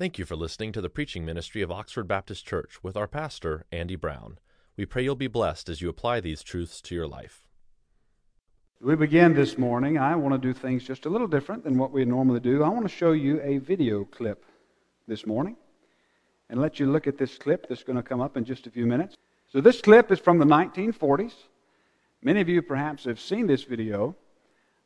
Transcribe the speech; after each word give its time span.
Thank 0.00 0.18
you 0.18 0.24
for 0.24 0.34
listening 0.34 0.72
to 0.72 0.80
the 0.80 0.88
preaching 0.88 1.26
ministry 1.26 1.60
of 1.60 1.70
Oxford 1.70 2.08
Baptist 2.08 2.46
Church 2.46 2.82
with 2.82 2.96
our 2.96 3.06
pastor, 3.06 3.66
Andy 3.70 3.96
Brown. 3.96 4.38
We 4.74 4.86
pray 4.86 5.04
you'll 5.04 5.14
be 5.14 5.26
blessed 5.26 5.68
as 5.68 5.82
you 5.82 5.90
apply 5.90 6.20
these 6.20 6.42
truths 6.42 6.80
to 6.80 6.94
your 6.94 7.06
life. 7.06 7.44
We 8.80 8.96
begin 8.96 9.34
this 9.34 9.58
morning. 9.58 9.98
I 9.98 10.16
want 10.16 10.32
to 10.32 10.38
do 10.38 10.58
things 10.58 10.84
just 10.84 11.04
a 11.04 11.10
little 11.10 11.26
different 11.26 11.64
than 11.64 11.76
what 11.76 11.92
we 11.92 12.06
normally 12.06 12.40
do. 12.40 12.62
I 12.62 12.70
want 12.70 12.84
to 12.84 12.88
show 12.88 13.12
you 13.12 13.42
a 13.42 13.58
video 13.58 14.06
clip 14.06 14.46
this 15.06 15.26
morning 15.26 15.54
and 16.48 16.62
let 16.62 16.80
you 16.80 16.90
look 16.90 17.06
at 17.06 17.18
this 17.18 17.36
clip 17.36 17.68
that's 17.68 17.82
going 17.84 17.96
to 17.96 18.02
come 18.02 18.22
up 18.22 18.38
in 18.38 18.44
just 18.46 18.66
a 18.66 18.70
few 18.70 18.86
minutes. 18.86 19.16
So, 19.52 19.60
this 19.60 19.82
clip 19.82 20.10
is 20.10 20.18
from 20.18 20.38
the 20.38 20.46
1940s. 20.46 21.34
Many 22.22 22.40
of 22.40 22.48
you 22.48 22.62
perhaps 22.62 23.04
have 23.04 23.20
seen 23.20 23.46
this 23.46 23.64
video, 23.64 24.16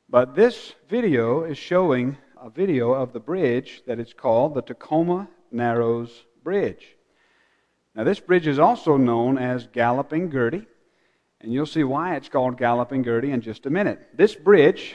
but 0.09 0.35
this 0.35 0.73
video 0.89 1.45
is 1.45 1.57
showing 1.57 2.17
a 2.45 2.51
video 2.51 2.93
of 2.93 3.15
the 3.15 3.21
bridge 3.21 3.83
that 3.87 3.99
is 3.99 4.13
called 4.13 4.53
the 4.53 4.61
Tacoma 4.61 5.27
Narrows 5.51 6.25
Bridge. 6.43 6.85
Now, 7.95 8.05
this 8.05 8.21
bridge 8.21 8.47
is 8.47 8.59
also 8.59 8.99
known 8.99 9.39
as 9.39 9.67
Galloping 9.69 10.31
Gertie, 10.31 10.67
and 11.41 11.51
you'll 11.51 11.65
see 11.65 11.85
why 11.85 12.17
it's 12.17 12.29
called 12.29 12.59
Galloping 12.59 13.03
Gertie 13.03 13.31
in 13.31 13.41
just 13.41 13.65
a 13.65 13.71
minute. 13.71 13.99
This 14.13 14.35
bridge 14.35 14.95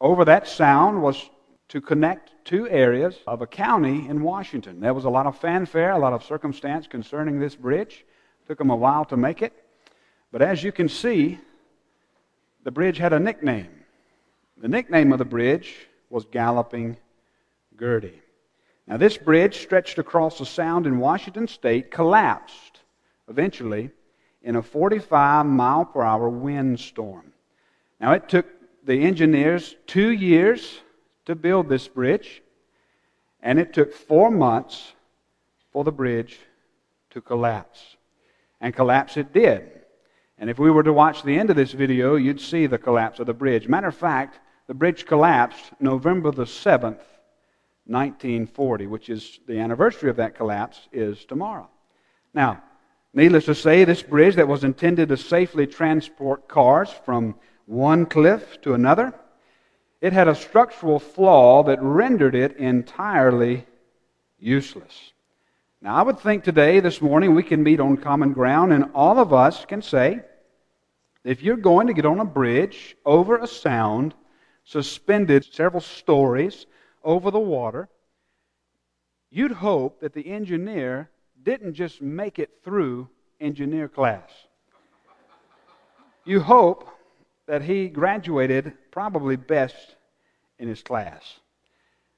over 0.00 0.24
that 0.24 0.48
sound 0.48 1.02
was 1.02 1.28
to 1.68 1.82
connect 1.82 2.32
two 2.46 2.66
areas 2.70 3.14
of 3.26 3.42
a 3.42 3.46
county 3.46 4.08
in 4.08 4.22
Washington. 4.22 4.80
There 4.80 4.94
was 4.94 5.04
a 5.04 5.10
lot 5.10 5.26
of 5.26 5.38
fanfare, 5.38 5.90
a 5.90 5.98
lot 5.98 6.14
of 6.14 6.24
circumstance 6.24 6.86
concerning 6.86 7.40
this 7.40 7.54
bridge. 7.54 8.06
It 8.40 8.48
took 8.48 8.56
them 8.56 8.70
a 8.70 8.76
while 8.76 9.04
to 9.06 9.18
make 9.18 9.42
it. 9.42 9.52
But 10.30 10.40
as 10.40 10.64
you 10.64 10.72
can 10.72 10.88
see, 10.88 11.40
the 12.64 12.70
bridge 12.70 12.96
had 12.96 13.12
a 13.12 13.20
nickname. 13.20 13.84
The 14.56 14.68
nickname 14.68 15.12
of 15.12 15.18
the 15.18 15.26
bridge 15.26 15.88
was 16.12 16.26
Galloping 16.30 16.98
Gertie. 17.78 18.20
Now, 18.86 18.98
this 18.98 19.16
bridge 19.16 19.62
stretched 19.62 19.98
across 19.98 20.38
the 20.38 20.44
Sound 20.44 20.86
in 20.86 20.98
Washington 20.98 21.48
state, 21.48 21.90
collapsed 21.90 22.80
eventually 23.28 23.90
in 24.42 24.56
a 24.56 24.62
45 24.62 25.46
mile 25.46 25.86
per 25.86 26.02
hour 26.02 26.28
windstorm. 26.28 27.32
Now, 27.98 28.12
it 28.12 28.28
took 28.28 28.46
the 28.84 29.02
engineers 29.02 29.74
two 29.86 30.10
years 30.10 30.80
to 31.24 31.34
build 31.34 31.68
this 31.68 31.88
bridge, 31.88 32.42
and 33.40 33.58
it 33.58 33.72
took 33.72 33.94
four 33.94 34.30
months 34.30 34.92
for 35.72 35.82
the 35.82 35.92
bridge 35.92 36.38
to 37.10 37.22
collapse. 37.22 37.96
And 38.60 38.74
collapse 38.74 39.16
it 39.16 39.32
did. 39.32 39.80
And 40.36 40.50
if 40.50 40.58
we 40.58 40.70
were 40.70 40.82
to 40.82 40.92
watch 40.92 41.22
the 41.22 41.38
end 41.38 41.48
of 41.48 41.56
this 41.56 41.72
video, 41.72 42.16
you'd 42.16 42.40
see 42.40 42.66
the 42.66 42.78
collapse 42.78 43.18
of 43.18 43.26
the 43.26 43.32
bridge. 43.32 43.66
Matter 43.66 43.88
of 43.88 43.96
fact, 43.96 44.40
the 44.66 44.74
bridge 44.74 45.06
collapsed 45.06 45.70
November 45.80 46.30
the 46.30 46.44
7th, 46.44 47.00
1940, 47.86 48.86
which 48.86 49.08
is 49.08 49.40
the 49.46 49.58
anniversary 49.58 50.08
of 50.08 50.16
that 50.16 50.36
collapse, 50.36 50.88
is 50.92 51.24
tomorrow. 51.24 51.68
Now, 52.32 52.62
needless 53.12 53.46
to 53.46 53.54
say, 53.54 53.84
this 53.84 54.02
bridge 54.02 54.36
that 54.36 54.48
was 54.48 54.64
intended 54.64 55.08
to 55.08 55.16
safely 55.16 55.66
transport 55.66 56.48
cars 56.48 56.90
from 57.04 57.34
one 57.66 58.06
cliff 58.06 58.60
to 58.62 58.74
another, 58.74 59.12
it 60.00 60.12
had 60.12 60.28
a 60.28 60.34
structural 60.34 60.98
flaw 60.98 61.62
that 61.64 61.82
rendered 61.82 62.34
it 62.34 62.56
entirely 62.56 63.66
useless. 64.38 65.12
Now, 65.80 65.96
I 65.96 66.02
would 66.02 66.20
think 66.20 66.44
today, 66.44 66.80
this 66.80 67.02
morning, 67.02 67.34
we 67.34 67.42
can 67.42 67.62
meet 67.62 67.80
on 67.80 67.96
common 67.96 68.32
ground, 68.32 68.72
and 68.72 68.90
all 68.94 69.18
of 69.18 69.32
us 69.32 69.64
can 69.64 69.82
say, 69.82 70.20
if 71.24 71.42
you're 71.42 71.56
going 71.56 71.88
to 71.88 71.92
get 71.92 72.06
on 72.06 72.20
a 72.20 72.24
bridge 72.24 72.96
over 73.04 73.36
a 73.36 73.46
sound, 73.46 74.14
suspended 74.64 75.44
several 75.44 75.80
stories 75.80 76.66
over 77.02 77.30
the 77.30 77.38
water, 77.38 77.88
you'd 79.30 79.52
hope 79.52 80.00
that 80.00 80.14
the 80.14 80.28
engineer 80.28 81.10
didn't 81.42 81.74
just 81.74 82.00
make 82.00 82.38
it 82.38 82.50
through 82.64 83.08
engineer 83.40 83.88
class. 83.88 84.30
You 86.24 86.40
hope 86.40 86.88
that 87.46 87.62
he 87.62 87.88
graduated 87.88 88.72
probably 88.92 89.36
best 89.36 89.96
in 90.58 90.68
his 90.68 90.82
class. 90.82 91.40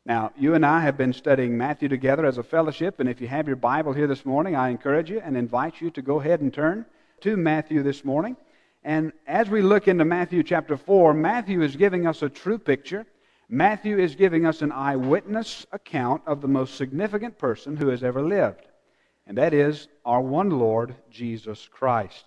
Now, 0.07 0.33
you 0.37 0.55
and 0.55 0.67
I 0.67 0.81
have 0.81 0.99
been 0.99 1.15
studying 1.15 1.57
Matthew 1.57 1.89
together 1.89 2.27
as 2.27 2.37
a 2.37 2.43
fellowship, 2.43 3.01
and 3.01 3.09
if 3.09 3.23
you 3.23 3.29
have 3.29 3.47
your 3.47 3.57
Bible 3.57 3.95
here 3.95 4.07
this 4.07 4.27
morning, 4.27 4.55
I 4.55 4.69
encourage 4.69 5.11
you 5.11 5.21
and 5.25 5.35
invite 5.35 5.81
you 5.81 5.91
to 5.93 6.03
go 6.03 6.21
ahead 6.21 6.43
and 6.43 6.53
turn 6.53 6.85
to 7.23 7.39
Matthew 7.39 7.83
this 7.83 8.05
morning. 8.05 8.37
And 8.85 9.13
as 9.27 9.49
we 9.49 9.63
look 9.63 9.89
into 9.89 10.05
Matthew 10.05 10.43
chapter 10.43 10.77
4, 10.77 11.15
Matthew 11.15 11.63
is 11.63 11.75
giving 11.75 12.07
us 12.07 12.23
a 12.23 12.29
true 12.29 12.59
picture. 12.59 13.07
Matthew 13.49 13.99
is 13.99 14.15
giving 14.15 14.45
us 14.45 14.61
an 14.61 14.73
eyewitness 14.73 15.67
account 15.73 16.23
of 16.27 16.43
the 16.43 16.49
most 16.49 16.77
significant 16.77 17.39
person 17.39 17.77
who 17.77 17.89
has 17.89 18.03
ever 18.03 18.23
lived, 18.23 18.67
and 19.27 19.39
that 19.39 19.55
is 19.55 19.89
our 20.05 20.21
one 20.21 20.51
Lord, 20.51 20.95
Jesus 21.11 21.69
Christ. 21.71 22.25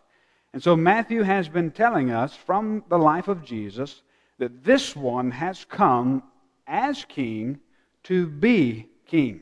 And 0.54 0.64
so 0.64 0.76
Matthew 0.76 1.24
has 1.24 1.48
been 1.50 1.72
telling 1.72 2.12
us 2.12 2.36
from 2.36 2.84
the 2.90 2.98
life 2.98 3.28
of 3.28 3.44
Jesus 3.44 4.02
that 4.40 4.64
this 4.64 4.96
one 4.96 5.32
has 5.32 5.66
come 5.66 6.24
as 6.66 7.06
king 7.06 7.60
to 8.04 8.28
be 8.28 8.88
king. 9.06 9.42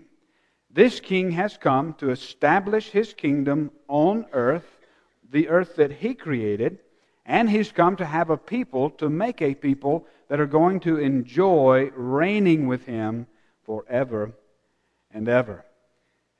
This 0.69 0.99
king 0.99 1.31
has 1.31 1.57
come 1.57 1.93
to 1.95 2.09
establish 2.09 2.89
his 2.89 3.13
kingdom 3.13 3.71
on 3.87 4.25
earth, 4.33 4.65
the 5.29 5.47
earth 5.47 5.75
that 5.77 5.91
he 5.91 6.13
created, 6.13 6.79
and 7.25 7.49
he's 7.49 7.71
come 7.71 7.95
to 7.95 8.05
have 8.05 8.29
a 8.29 8.37
people, 8.37 8.91
to 8.91 9.09
make 9.09 9.41
a 9.41 9.55
people 9.55 10.05
that 10.29 10.39
are 10.39 10.45
going 10.45 10.79
to 10.81 10.97
enjoy 10.97 11.89
reigning 11.95 12.67
with 12.67 12.85
him 12.85 13.27
forever 13.63 14.33
and 15.11 15.27
ever. 15.27 15.65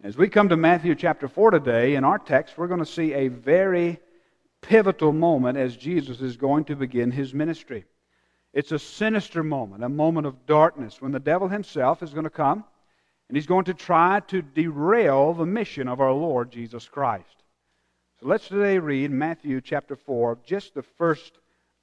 As 0.04 0.18
we 0.18 0.30
come 0.30 0.50
to 0.50 0.58
Matthew 0.58 0.94
chapter 0.94 1.28
4 1.28 1.52
today, 1.52 1.96
in 1.96 2.04
our 2.04 2.20
text, 2.20 2.58
we're 2.58 2.68
going 2.68 2.80
to 2.80 2.86
see 2.86 3.14
a 3.14 3.30
very 3.30 4.00
pivotal 4.62 5.14
moment 5.14 5.58
as 5.58 5.76
Jesus 5.76 6.22
is 6.22 6.38
going 6.38 6.66
to 6.66 6.76
begin 6.76 7.12
his 7.12 7.34
ministry. 7.34 7.86
It's 8.54 8.72
a 8.72 8.80
sinister 8.80 9.44
moment, 9.44 9.84
a 9.84 9.90
moment 9.90 10.28
of 10.28 10.46
darkness, 10.46 11.02
when 11.02 11.12
the 11.12 11.20
devil 11.20 11.48
himself 11.48 12.04
is 12.04 12.14
going 12.14 12.24
to 12.26 12.30
come 12.30 12.64
and 13.28 13.36
he's 13.36 13.48
going 13.48 13.66
to 13.66 13.74
try 13.74 14.22
to 14.28 14.42
derail 14.42 15.34
the 15.34 15.46
mission 15.46 15.88
of 15.88 16.00
our 16.00 16.14
Lord 16.14 16.52
Jesus 16.52 16.88
Christ. 16.88 17.44
So 18.20 18.28
let's 18.28 18.48
today 18.48 18.80
read 18.80 19.12
Matthew 19.12 19.60
chapter 19.60 19.98
4, 19.98 20.38
just 20.46 20.74
the 20.74 20.84
first 20.84 21.34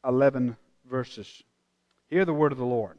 11 0.05 0.57
verses. 0.91 1.43
Hear 2.09 2.25
the 2.25 2.33
word 2.33 2.53
of 2.53 2.59
the 2.59 2.65
Lord. 2.65 2.97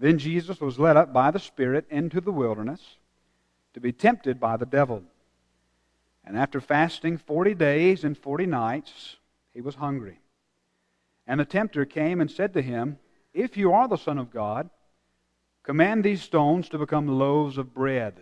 Then 0.00 0.18
Jesus 0.18 0.60
was 0.60 0.80
led 0.80 0.96
up 0.96 1.12
by 1.12 1.30
the 1.30 1.38
Spirit 1.38 1.86
into 1.90 2.20
the 2.20 2.32
wilderness 2.32 2.80
to 3.74 3.80
be 3.80 3.92
tempted 3.92 4.40
by 4.40 4.56
the 4.56 4.66
devil. 4.66 5.04
And 6.24 6.36
after 6.36 6.60
fasting 6.60 7.18
forty 7.18 7.54
days 7.54 8.02
and 8.02 8.18
forty 8.18 8.46
nights, 8.46 9.16
he 9.54 9.60
was 9.60 9.76
hungry. 9.76 10.18
And 11.26 11.38
the 11.38 11.44
tempter 11.44 11.84
came 11.84 12.20
and 12.20 12.30
said 12.30 12.52
to 12.54 12.62
him, 12.62 12.98
If 13.32 13.56
you 13.56 13.72
are 13.72 13.86
the 13.86 13.96
Son 13.96 14.18
of 14.18 14.32
God, 14.32 14.70
command 15.62 16.02
these 16.02 16.22
stones 16.22 16.68
to 16.70 16.78
become 16.78 17.06
loaves 17.06 17.58
of 17.58 17.74
bread. 17.74 18.14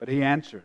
But 0.00 0.08
he 0.08 0.22
answered, 0.22 0.64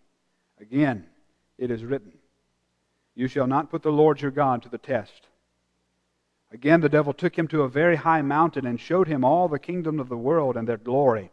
Again, 0.61 1.07
it 1.57 1.71
is 1.71 1.83
written, 1.83 2.13
You 3.15 3.27
shall 3.27 3.47
not 3.47 3.71
put 3.71 3.81
the 3.81 3.91
Lord 3.91 4.21
your 4.21 4.31
God 4.31 4.61
to 4.61 4.69
the 4.69 4.77
test. 4.77 5.27
Again, 6.51 6.81
the 6.81 6.89
devil 6.89 7.13
took 7.13 7.37
him 7.37 7.47
to 7.47 7.63
a 7.63 7.69
very 7.69 7.95
high 7.95 8.21
mountain 8.21 8.67
and 8.67 8.79
showed 8.79 9.07
him 9.07 9.25
all 9.25 9.47
the 9.47 9.57
kingdom 9.57 9.99
of 9.99 10.07
the 10.07 10.17
world 10.17 10.55
and 10.55 10.67
their 10.67 10.77
glory. 10.77 11.31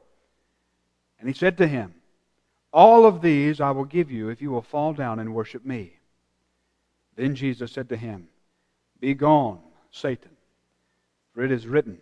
And 1.21 1.29
he 1.29 1.35
said 1.35 1.59
to 1.59 1.69
him, 1.69 1.95
All 2.73 3.05
of 3.05 3.21
these 3.21 3.61
I 3.61 3.73
will 3.73 3.85
give 3.85 4.11
you 4.11 4.31
if 4.31 4.41
you 4.41 4.51
will 4.51 4.63
fall 4.63 4.95
down 4.95 5.19
and 5.19 5.35
worship 5.35 5.65
me. 5.65 5.93
Then 7.17 7.35
Jesus 7.35 7.73
said 7.73 7.89
to 7.91 7.97
him, 7.97 8.29
Be 9.01 9.13
gone, 9.13 9.59
Satan, 9.91 10.31
for 11.35 11.43
it 11.43 11.51
is 11.51 11.67
written, 11.67 11.99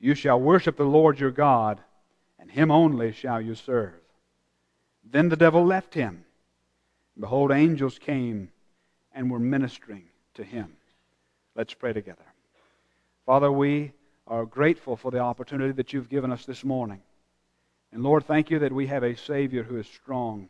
You 0.00 0.14
shall 0.14 0.40
worship 0.40 0.76
the 0.76 0.84
Lord 0.84 1.20
your 1.20 1.30
God, 1.30 1.80
and 2.38 2.50
him 2.50 2.70
only 2.70 3.12
shall 3.12 3.40
you 3.40 3.54
serve. 3.54 4.00
Then 5.04 5.28
the 5.28 5.36
devil 5.36 5.64
left 5.64 5.94
him 5.94 6.24
behold, 7.20 7.52
angels 7.52 7.98
came 7.98 8.50
and 9.12 9.30
were 9.30 9.38
ministering 9.38 10.04
to 10.34 10.44
him. 10.44 10.76
Let's 11.54 11.74
pray 11.74 11.92
together. 11.92 12.24
Father, 13.26 13.50
we 13.50 13.92
are 14.26 14.46
grateful 14.46 14.96
for 14.96 15.10
the 15.10 15.18
opportunity 15.18 15.72
that 15.72 15.92
you've 15.92 16.08
given 16.08 16.32
us 16.32 16.44
this 16.44 16.64
morning. 16.64 17.00
And 17.92 18.02
Lord, 18.02 18.24
thank 18.24 18.50
you 18.50 18.60
that 18.60 18.72
we 18.72 18.86
have 18.86 19.02
a 19.02 19.16
Savior 19.16 19.64
who 19.64 19.76
is 19.78 19.86
strong, 19.86 20.48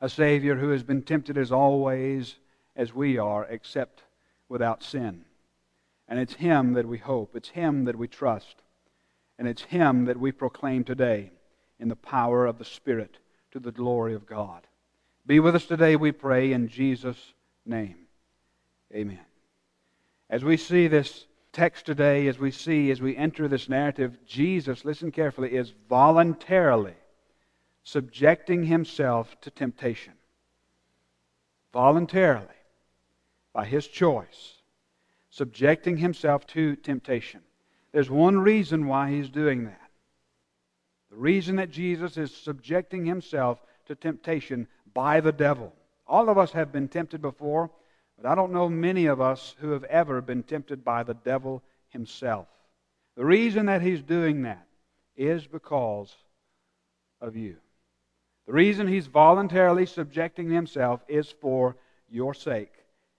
a 0.00 0.08
Savior 0.08 0.56
who 0.56 0.70
has 0.70 0.82
been 0.82 1.02
tempted 1.02 1.38
as 1.38 1.52
always 1.52 2.36
as 2.76 2.94
we 2.94 3.18
are, 3.18 3.44
except 3.44 4.02
without 4.48 4.82
sin. 4.82 5.24
And 6.08 6.18
it's 6.18 6.34
Him 6.34 6.74
that 6.74 6.86
we 6.86 6.98
hope, 6.98 7.36
it's 7.36 7.50
Him 7.50 7.84
that 7.84 7.96
we 7.96 8.08
trust, 8.08 8.62
and 9.38 9.46
it's 9.46 9.62
Him 9.62 10.04
that 10.06 10.18
we 10.18 10.32
proclaim 10.32 10.84
today 10.84 11.30
in 11.78 11.88
the 11.88 11.96
power 11.96 12.46
of 12.46 12.58
the 12.58 12.64
Spirit 12.64 13.18
to 13.52 13.58
the 13.58 13.72
glory 13.72 14.14
of 14.14 14.26
God. 14.26 14.67
Be 15.28 15.40
with 15.40 15.54
us 15.54 15.66
today, 15.66 15.94
we 15.94 16.10
pray, 16.10 16.52
in 16.52 16.68
Jesus' 16.68 17.34
name. 17.66 17.96
Amen. 18.94 19.20
As 20.30 20.42
we 20.42 20.56
see 20.56 20.88
this 20.88 21.26
text 21.52 21.84
today, 21.84 22.28
as 22.28 22.38
we 22.38 22.50
see, 22.50 22.90
as 22.90 23.02
we 23.02 23.14
enter 23.14 23.46
this 23.46 23.68
narrative, 23.68 24.16
Jesus, 24.24 24.86
listen 24.86 25.12
carefully, 25.12 25.54
is 25.54 25.74
voluntarily 25.86 26.94
subjecting 27.84 28.64
himself 28.64 29.38
to 29.42 29.50
temptation. 29.50 30.14
Voluntarily, 31.74 32.46
by 33.52 33.66
his 33.66 33.86
choice, 33.86 34.54
subjecting 35.28 35.98
himself 35.98 36.46
to 36.46 36.74
temptation. 36.76 37.42
There's 37.92 38.08
one 38.08 38.38
reason 38.38 38.86
why 38.86 39.10
he's 39.10 39.28
doing 39.28 39.66
that. 39.66 39.90
The 41.10 41.16
reason 41.16 41.56
that 41.56 41.70
Jesus 41.70 42.16
is 42.16 42.34
subjecting 42.34 43.04
himself 43.04 43.60
to 43.88 43.94
temptation 43.94 44.68
by 44.94 45.20
the 45.20 45.32
devil. 45.32 45.72
All 46.06 46.28
of 46.28 46.38
us 46.38 46.52
have 46.52 46.72
been 46.72 46.88
tempted 46.88 47.22
before. 47.22 47.70
But 48.20 48.28
I 48.28 48.34
don't 48.34 48.52
know 48.52 48.68
many 48.68 49.06
of 49.06 49.20
us 49.20 49.54
who 49.60 49.70
have 49.70 49.84
ever 49.84 50.20
been 50.20 50.42
tempted 50.42 50.84
by 50.84 51.04
the 51.04 51.14
devil 51.14 51.62
himself. 51.90 52.48
The 53.16 53.24
reason 53.24 53.66
that 53.66 53.80
he's 53.80 54.02
doing 54.02 54.42
that 54.42 54.66
is 55.16 55.46
because 55.46 56.14
of 57.20 57.36
you. 57.36 57.56
The 58.46 58.52
reason 58.52 58.88
he's 58.88 59.06
voluntarily 59.06 59.86
subjecting 59.86 60.50
himself 60.50 61.00
is 61.06 61.32
for 61.40 61.76
your 62.10 62.34
sake 62.34 62.72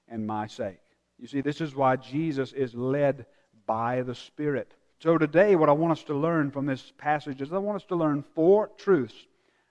and 0.08 0.28
my 0.28 0.48
sake. 0.48 0.80
You 1.18 1.28
see, 1.28 1.42
this 1.42 1.62
is 1.62 1.76
why 1.76 1.96
Jesus 1.96 2.52
is 2.52 2.74
led 2.74 3.26
by 3.66 4.02
the 4.02 4.16
Spirit. 4.16 4.74
So 5.00 5.18
today, 5.18 5.56
what 5.56 5.70
I 5.70 5.74
want 5.74 5.94
us 5.94 6.04
to 6.06 6.14
learn 6.14 6.52
from 6.52 6.66
this 6.66 6.92
passage 6.98 7.42
is 7.42 7.54
I 7.54 7.58
want 7.58 7.78
us 7.78 7.88
to 7.88 7.96
learn 7.96 8.26
four 8.36 8.70
truths 8.78 9.16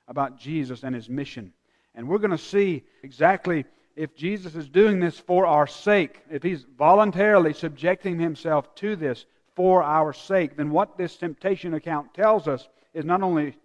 about 0.06 0.38
Jesus 0.38 0.84
and 0.84 0.94
his 0.94 1.08
mission. 1.08 1.52
And 1.98 2.08
we're 2.08 2.18
going 2.18 2.30
to 2.30 2.38
see 2.38 2.84
exactly 3.02 3.64
if 3.96 4.14
Jesus 4.14 4.54
is 4.54 4.68
doing 4.68 5.00
this 5.00 5.18
for 5.18 5.46
our 5.46 5.66
sake, 5.66 6.22
if 6.30 6.44
he's 6.44 6.64
voluntarily 6.78 7.52
subjecting 7.52 8.20
himself 8.20 8.72
to 8.76 8.94
this 8.94 9.26
for 9.56 9.82
our 9.82 10.12
sake, 10.12 10.56
then 10.56 10.70
what 10.70 10.96
this 10.96 11.16
temptation 11.16 11.74
account 11.74 12.14
tells 12.14 12.46
us 12.46 12.68
is 12.94 13.04
not 13.04 13.22
only 13.22 13.56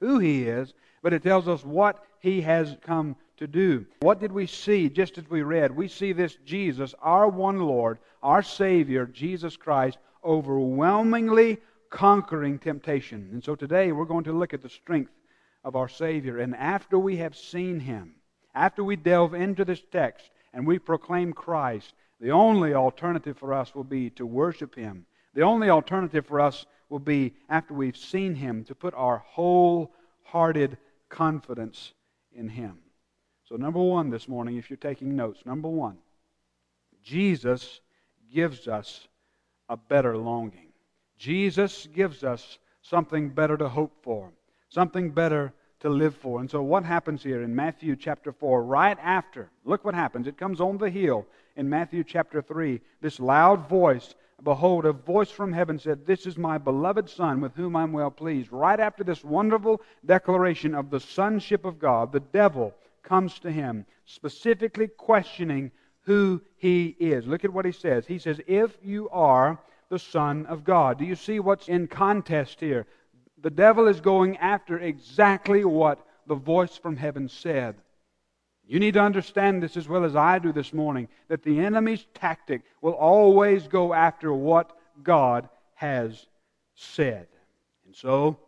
who 0.00 0.18
he 0.18 0.44
is, 0.44 0.72
but 1.02 1.12
it 1.12 1.22
tells 1.22 1.46
us 1.46 1.62
what 1.62 2.02
he 2.20 2.40
has 2.40 2.74
come 2.80 3.14
to 3.36 3.46
do. 3.46 3.84
What 4.00 4.18
did 4.18 4.32
we 4.32 4.46
see 4.46 4.88
just 4.88 5.18
as 5.18 5.28
we 5.28 5.42
read? 5.42 5.76
We 5.76 5.88
see 5.88 6.14
this 6.14 6.38
Jesus, 6.46 6.94
our 7.02 7.28
one 7.28 7.58
Lord, 7.58 7.98
our 8.22 8.42
Savior, 8.42 9.04
Jesus 9.04 9.58
Christ, 9.58 9.98
overwhelmingly 10.24 11.58
conquering 11.90 12.58
temptation. 12.58 13.28
And 13.30 13.44
so 13.44 13.54
today 13.54 13.92
we're 13.92 14.06
going 14.06 14.24
to 14.24 14.32
look 14.32 14.54
at 14.54 14.62
the 14.62 14.70
strength 14.70 15.10
of 15.68 15.76
our 15.76 15.88
Savior. 15.88 16.38
And 16.38 16.56
after 16.56 16.98
we 16.98 17.18
have 17.18 17.36
seen 17.36 17.78
him, 17.78 18.14
after 18.54 18.82
we 18.82 18.96
delve 18.96 19.34
into 19.34 19.64
this 19.64 19.82
text 19.92 20.30
and 20.54 20.66
we 20.66 20.78
proclaim 20.78 21.34
Christ, 21.34 21.92
the 22.20 22.30
only 22.30 22.72
alternative 22.74 23.36
for 23.36 23.52
us 23.52 23.74
will 23.74 23.84
be 23.84 24.10
to 24.10 24.26
worship 24.26 24.74
Him. 24.74 25.06
The 25.34 25.42
only 25.42 25.70
alternative 25.70 26.26
for 26.26 26.40
us 26.40 26.66
will 26.88 26.98
be, 26.98 27.34
after 27.48 27.74
we've 27.74 27.96
seen 27.96 28.34
Him, 28.34 28.64
to 28.64 28.74
put 28.74 28.94
our 28.94 29.18
wholehearted 29.18 30.78
confidence 31.08 31.92
in 32.32 32.48
Him. 32.48 32.78
So, 33.44 33.56
number 33.56 33.80
one 33.80 34.10
this 34.10 34.26
morning, 34.26 34.56
if 34.56 34.68
you're 34.68 34.78
taking 34.78 35.14
notes, 35.14 35.46
number 35.46 35.68
one, 35.68 35.98
Jesus 37.02 37.80
gives 38.32 38.66
us 38.66 39.06
a 39.68 39.76
better 39.76 40.16
longing. 40.16 40.72
Jesus 41.16 41.86
gives 41.94 42.24
us 42.24 42.58
something 42.82 43.28
better 43.28 43.56
to 43.56 43.68
hope 43.68 44.02
for, 44.02 44.32
something 44.68 45.10
better 45.10 45.52
to 45.80 45.88
live 45.88 46.16
for. 46.16 46.40
And 46.40 46.50
so, 46.50 46.62
what 46.62 46.84
happens 46.84 47.22
here 47.22 47.42
in 47.42 47.54
Matthew 47.54 47.96
chapter 47.96 48.32
4, 48.32 48.62
right 48.64 48.98
after, 49.00 49.50
look 49.64 49.84
what 49.84 49.94
happens. 49.94 50.26
It 50.26 50.36
comes 50.36 50.60
on 50.60 50.78
the 50.78 50.90
heel 50.90 51.26
in 51.56 51.68
Matthew 51.68 52.04
chapter 52.04 52.42
3. 52.42 52.80
This 53.00 53.20
loud 53.20 53.68
voice, 53.68 54.14
behold, 54.42 54.86
a 54.86 54.92
voice 54.92 55.30
from 55.30 55.52
heaven 55.52 55.78
said, 55.78 56.06
This 56.06 56.26
is 56.26 56.36
my 56.36 56.58
beloved 56.58 57.08
Son, 57.08 57.40
with 57.40 57.54
whom 57.54 57.76
I'm 57.76 57.92
well 57.92 58.10
pleased. 58.10 58.52
Right 58.52 58.80
after 58.80 59.04
this 59.04 59.22
wonderful 59.22 59.80
declaration 60.04 60.74
of 60.74 60.90
the 60.90 61.00
sonship 61.00 61.64
of 61.64 61.78
God, 61.78 62.12
the 62.12 62.20
devil 62.20 62.74
comes 63.02 63.38
to 63.40 63.50
him, 63.50 63.86
specifically 64.04 64.88
questioning 64.88 65.70
who 66.02 66.40
he 66.56 66.96
is. 66.98 67.26
Look 67.26 67.44
at 67.44 67.52
what 67.52 67.64
he 67.64 67.72
says. 67.72 68.06
He 68.06 68.18
says, 68.18 68.40
If 68.46 68.76
you 68.82 69.08
are 69.10 69.58
the 69.88 69.98
Son 69.98 70.46
of 70.46 70.64
God. 70.64 70.98
Do 70.98 71.04
you 71.04 71.14
see 71.14 71.40
what's 71.40 71.68
in 71.68 71.86
contest 71.86 72.60
here? 72.60 72.86
The 73.42 73.50
devil 73.50 73.86
is 73.86 74.00
going 74.00 74.36
after 74.38 74.78
exactly 74.78 75.64
what 75.64 76.04
the 76.26 76.34
voice 76.34 76.76
from 76.76 76.96
heaven 76.96 77.28
said. 77.28 77.76
You 78.66 78.80
need 78.80 78.94
to 78.94 79.00
understand 79.00 79.62
this 79.62 79.76
as 79.76 79.88
well 79.88 80.04
as 80.04 80.14
I 80.14 80.38
do 80.38 80.52
this 80.52 80.74
morning 80.74 81.08
that 81.28 81.42
the 81.42 81.60
enemy's 81.60 82.06
tactic 82.12 82.62
will 82.82 82.92
always 82.92 83.66
go 83.66 83.94
after 83.94 84.32
what 84.32 84.76
God 85.02 85.48
has 85.74 86.26
said. 86.74 87.28
And 87.86 87.96
so, 87.96 88.38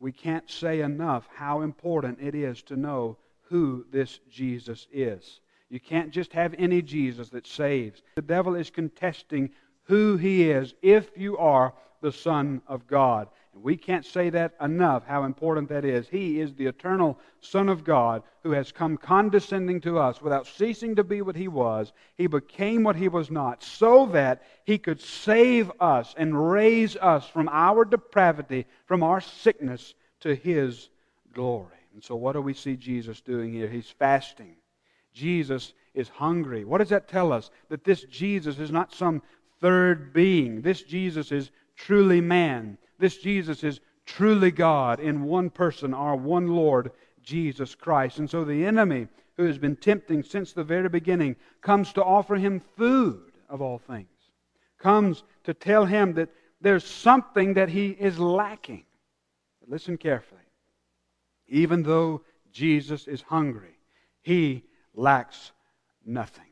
we 0.00 0.12
can't 0.12 0.50
say 0.50 0.80
enough 0.80 1.28
how 1.34 1.60
important 1.60 2.18
it 2.20 2.34
is 2.34 2.62
to 2.64 2.76
know 2.76 3.18
who 3.48 3.84
this 3.90 4.18
Jesus 4.30 4.86
is. 4.92 5.40
You 5.68 5.80
can't 5.80 6.10
just 6.10 6.32
have 6.32 6.54
any 6.58 6.80
Jesus 6.80 7.28
that 7.30 7.46
saves. 7.46 8.02
The 8.14 8.22
devil 8.22 8.54
is 8.54 8.70
contesting 8.70 9.50
who 9.84 10.16
he 10.16 10.50
is 10.50 10.74
if 10.80 11.10
you 11.16 11.36
are 11.38 11.74
the 12.00 12.12
Son 12.12 12.62
of 12.66 12.86
God. 12.86 13.28
We 13.62 13.76
can't 13.76 14.04
say 14.04 14.30
that 14.30 14.54
enough, 14.60 15.04
how 15.06 15.24
important 15.24 15.68
that 15.68 15.84
is. 15.84 16.08
He 16.08 16.40
is 16.40 16.54
the 16.54 16.66
eternal 16.66 17.18
Son 17.40 17.68
of 17.68 17.84
God 17.84 18.22
who 18.42 18.50
has 18.52 18.70
come 18.70 18.96
condescending 18.96 19.80
to 19.82 19.98
us 19.98 20.20
without 20.20 20.46
ceasing 20.46 20.96
to 20.96 21.04
be 21.04 21.22
what 21.22 21.36
he 21.36 21.48
was. 21.48 21.92
He 22.16 22.26
became 22.26 22.84
what 22.84 22.96
he 22.96 23.08
was 23.08 23.30
not 23.30 23.62
so 23.62 24.06
that 24.06 24.42
he 24.64 24.78
could 24.78 25.00
save 25.00 25.70
us 25.80 26.14
and 26.16 26.50
raise 26.50 26.96
us 26.96 27.28
from 27.28 27.48
our 27.50 27.84
depravity, 27.84 28.66
from 28.86 29.02
our 29.02 29.20
sickness, 29.20 29.94
to 30.20 30.34
his 30.34 30.88
glory. 31.32 31.70
And 31.94 32.04
so, 32.04 32.16
what 32.16 32.32
do 32.32 32.42
we 32.42 32.54
see 32.54 32.76
Jesus 32.76 33.20
doing 33.20 33.52
here? 33.52 33.68
He's 33.68 33.90
fasting. 33.90 34.56
Jesus 35.12 35.72
is 35.94 36.08
hungry. 36.08 36.64
What 36.64 36.78
does 36.78 36.90
that 36.90 37.08
tell 37.08 37.32
us? 37.32 37.50
That 37.70 37.84
this 37.84 38.02
Jesus 38.04 38.58
is 38.58 38.70
not 38.70 38.92
some 38.92 39.22
third 39.60 40.12
being. 40.12 40.60
This 40.60 40.82
Jesus 40.82 41.32
is 41.32 41.50
truly 41.74 42.20
man. 42.20 42.76
This 42.98 43.18
Jesus 43.18 43.62
is 43.64 43.80
truly 44.06 44.50
God 44.50 45.00
in 45.00 45.24
one 45.24 45.50
person, 45.50 45.92
our 45.92 46.16
one 46.16 46.48
Lord, 46.48 46.92
Jesus 47.22 47.74
Christ. 47.74 48.18
And 48.18 48.30
so 48.30 48.44
the 48.44 48.64
enemy, 48.64 49.08
who 49.36 49.44
has 49.44 49.58
been 49.58 49.76
tempting 49.76 50.22
since 50.22 50.52
the 50.52 50.64
very 50.64 50.88
beginning, 50.88 51.36
comes 51.60 51.92
to 51.94 52.04
offer 52.04 52.36
him 52.36 52.60
food 52.76 53.32
of 53.48 53.60
all 53.60 53.78
things, 53.78 54.08
comes 54.78 55.24
to 55.44 55.52
tell 55.52 55.84
him 55.84 56.14
that 56.14 56.30
there's 56.60 56.86
something 56.86 57.54
that 57.54 57.68
he 57.68 57.88
is 57.90 58.18
lacking. 58.18 58.84
But 59.60 59.70
listen 59.70 59.98
carefully. 59.98 60.40
Even 61.48 61.82
though 61.82 62.22
Jesus 62.50 63.06
is 63.06 63.22
hungry, 63.22 63.78
he 64.22 64.64
lacks 64.94 65.52
nothing. 66.04 66.44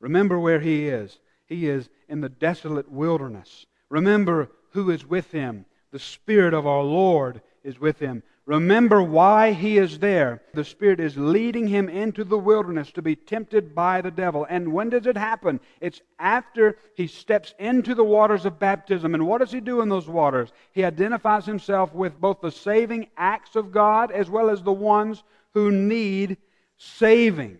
Remember 0.00 0.38
where 0.38 0.60
he 0.60 0.88
is. 0.88 1.18
He 1.46 1.68
is 1.68 1.88
in 2.08 2.20
the 2.20 2.28
desolate 2.28 2.90
wilderness. 2.90 3.66
Remember 3.88 4.50
who 4.70 4.90
is 4.90 5.06
with 5.06 5.30
him. 5.30 5.64
The 5.92 5.98
Spirit 5.98 6.54
of 6.54 6.66
our 6.66 6.82
Lord 6.82 7.40
is 7.64 7.78
with 7.78 7.98
him. 7.98 8.22
Remember 8.46 9.00
why 9.00 9.52
he 9.52 9.78
is 9.78 10.00
there. 10.00 10.42
The 10.54 10.64
Spirit 10.64 10.98
is 10.98 11.16
leading 11.16 11.68
him 11.68 11.88
into 11.88 12.24
the 12.24 12.38
wilderness 12.38 12.90
to 12.92 13.02
be 13.02 13.14
tempted 13.14 13.74
by 13.76 14.00
the 14.00 14.10
devil. 14.10 14.44
And 14.48 14.72
when 14.72 14.90
does 14.90 15.06
it 15.06 15.16
happen? 15.16 15.60
It's 15.80 16.00
after 16.18 16.76
he 16.96 17.06
steps 17.06 17.54
into 17.60 17.94
the 17.94 18.02
waters 18.02 18.46
of 18.46 18.58
baptism. 18.58 19.14
And 19.14 19.26
what 19.26 19.38
does 19.38 19.52
he 19.52 19.60
do 19.60 19.82
in 19.82 19.88
those 19.88 20.08
waters? 20.08 20.50
He 20.72 20.84
identifies 20.84 21.46
himself 21.46 21.94
with 21.94 22.20
both 22.20 22.40
the 22.40 22.50
saving 22.50 23.08
acts 23.16 23.54
of 23.54 23.70
God 23.70 24.10
as 24.10 24.28
well 24.28 24.50
as 24.50 24.62
the 24.62 24.72
ones 24.72 25.22
who 25.54 25.70
need 25.70 26.36
saving. 26.76 27.58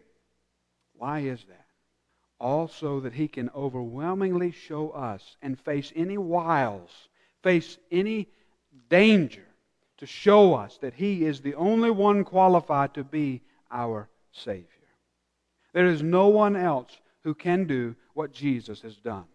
Why 0.94 1.20
is 1.20 1.44
that? 1.44 1.59
Also 2.40 3.00
that 3.00 3.12
he 3.12 3.28
can 3.28 3.50
overwhelmingly 3.54 4.50
show 4.50 4.90
us 4.90 5.36
and 5.42 5.60
face 5.60 5.92
any 5.94 6.18
wiles, 6.18 6.90
face 7.42 7.78
any 7.92 8.28
danger 8.88 9.44
to 9.98 10.06
show 10.06 10.54
us 10.54 10.78
that 10.78 10.94
he 10.94 11.24
is 11.24 11.40
the 11.40 11.54
only 11.54 11.90
one 11.90 12.24
qualified 12.24 12.94
to 12.94 13.04
be 13.04 13.42
our 13.70 14.08
Savior. 14.32 14.66
There 15.72 15.86
is 15.86 16.02
no 16.02 16.28
one 16.28 16.56
else 16.56 16.98
who 17.22 17.34
can 17.34 17.66
do 17.66 17.94
what 18.14 18.32
Jesus 18.32 18.80
has 18.80 18.96
done. 18.96 19.26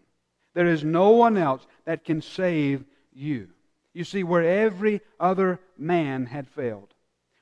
There 0.54 0.66
is 0.66 0.84
no 0.84 1.10
one 1.10 1.36
else 1.36 1.66
that 1.84 2.04
can 2.04 2.20
save 2.20 2.84
you. 3.12 3.48
You 3.94 4.04
see, 4.04 4.24
where 4.24 4.42
every 4.42 5.00
other 5.20 5.60
man 5.78 6.26
had 6.26 6.48
failed, 6.48 6.92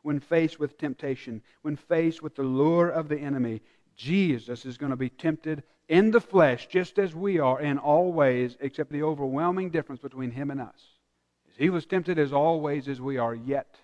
when 0.02 0.20
faced 0.20 0.60
with 0.60 0.78
temptation, 0.78 1.42
when 1.62 1.76
faced 1.76 2.22
with 2.22 2.36
the 2.36 2.42
lure 2.42 2.88
of 2.88 3.08
the 3.08 3.18
enemy, 3.18 3.62
Jesus 3.96 4.64
is 4.64 4.76
going 4.76 4.90
to 4.90 4.96
be 4.96 5.08
tempted 5.08 5.62
in 5.88 6.10
the 6.10 6.20
flesh 6.20 6.66
just 6.66 6.98
as 6.98 7.14
we 7.14 7.38
are 7.38 7.60
in 7.60 7.78
all 7.78 8.12
ways, 8.12 8.56
except 8.60 8.90
the 8.90 9.02
overwhelming 9.02 9.70
difference 9.70 10.00
between 10.00 10.30
him 10.30 10.50
and 10.50 10.60
us. 10.60 10.82
He 11.56 11.70
was 11.70 11.86
tempted 11.86 12.18
as 12.18 12.32
always 12.32 12.88
as 12.88 13.00
we 13.00 13.18
are, 13.18 13.34
yet 13.34 13.76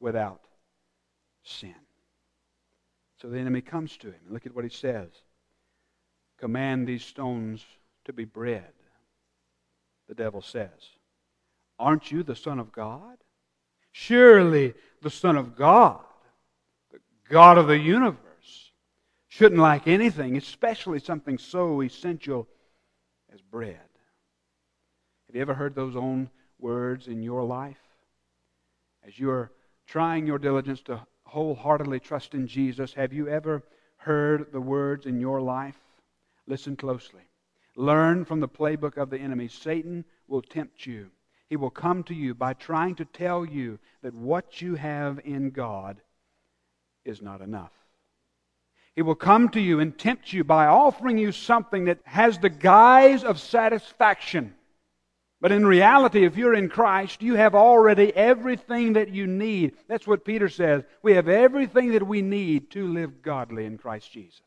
without 0.00 0.42
sin. 1.42 1.74
So 3.20 3.28
the 3.30 3.38
enemy 3.38 3.62
comes 3.62 3.96
to 3.98 4.08
him. 4.08 4.20
Look 4.28 4.44
at 4.46 4.54
what 4.54 4.64
he 4.64 4.70
says 4.70 5.10
Command 6.38 6.86
these 6.86 7.04
stones 7.04 7.64
to 8.04 8.12
be 8.12 8.24
bread, 8.24 8.72
the 10.08 10.14
devil 10.14 10.42
says. 10.42 10.70
Aren't 11.78 12.12
you 12.12 12.22
the 12.22 12.36
Son 12.36 12.58
of 12.58 12.70
God? 12.72 13.16
Surely 13.92 14.74
the 15.00 15.10
Son 15.10 15.36
of 15.36 15.56
God, 15.56 16.04
the 16.92 16.98
God 17.28 17.56
of 17.56 17.66
the 17.66 17.78
universe, 17.78 18.18
shouldn't 19.34 19.60
like 19.60 19.88
anything, 19.88 20.36
especially 20.36 21.00
something 21.00 21.38
so 21.38 21.82
essential 21.82 22.46
as 23.32 23.40
bread. 23.40 23.80
Have 25.26 25.34
you 25.34 25.42
ever 25.42 25.54
heard 25.54 25.74
those 25.74 25.96
own 25.96 26.30
words 26.60 27.08
in 27.08 27.20
your 27.20 27.42
life? 27.42 27.80
As 29.04 29.18
you 29.18 29.30
are 29.30 29.50
trying 29.88 30.24
your 30.24 30.38
diligence 30.38 30.82
to 30.82 31.04
wholeheartedly 31.24 31.98
trust 31.98 32.34
in 32.34 32.46
Jesus, 32.46 32.94
have 32.94 33.12
you 33.12 33.26
ever 33.26 33.64
heard 33.96 34.52
the 34.52 34.60
words 34.60 35.04
in 35.04 35.18
your 35.18 35.40
life? 35.40 35.80
Listen 36.46 36.76
closely. 36.76 37.22
Learn 37.74 38.24
from 38.24 38.38
the 38.38 38.48
playbook 38.48 38.96
of 38.96 39.10
the 39.10 39.18
enemy. 39.18 39.48
Satan 39.48 40.04
will 40.28 40.42
tempt 40.42 40.86
you. 40.86 41.10
He 41.48 41.56
will 41.56 41.70
come 41.70 42.04
to 42.04 42.14
you 42.14 42.36
by 42.36 42.52
trying 42.52 42.94
to 42.96 43.04
tell 43.04 43.44
you 43.44 43.80
that 44.02 44.14
what 44.14 44.62
you 44.62 44.76
have 44.76 45.18
in 45.24 45.50
God 45.50 46.00
is 47.04 47.20
not 47.20 47.40
enough. 47.40 47.72
He 48.96 49.02
will 49.02 49.16
come 49.16 49.48
to 49.50 49.60
you 49.60 49.80
and 49.80 49.96
tempt 49.98 50.32
you 50.32 50.44
by 50.44 50.66
offering 50.66 51.18
you 51.18 51.32
something 51.32 51.86
that 51.86 51.98
has 52.04 52.38
the 52.38 52.50
guise 52.50 53.24
of 53.24 53.40
satisfaction. 53.40 54.54
But 55.40 55.52
in 55.52 55.66
reality, 55.66 56.24
if 56.24 56.36
you're 56.36 56.54
in 56.54 56.70
Christ, 56.70 57.20
you 57.20 57.34
have 57.34 57.54
already 57.54 58.14
everything 58.16 58.94
that 58.94 59.10
you 59.10 59.26
need. 59.26 59.72
That's 59.88 60.06
what 60.06 60.24
Peter 60.24 60.48
says. 60.48 60.84
We 61.02 61.12
have 61.14 61.28
everything 61.28 61.92
that 61.92 62.06
we 62.06 62.22
need 62.22 62.70
to 62.70 62.86
live 62.86 63.20
godly 63.20 63.66
in 63.66 63.76
Christ 63.76 64.10
Jesus. 64.10 64.40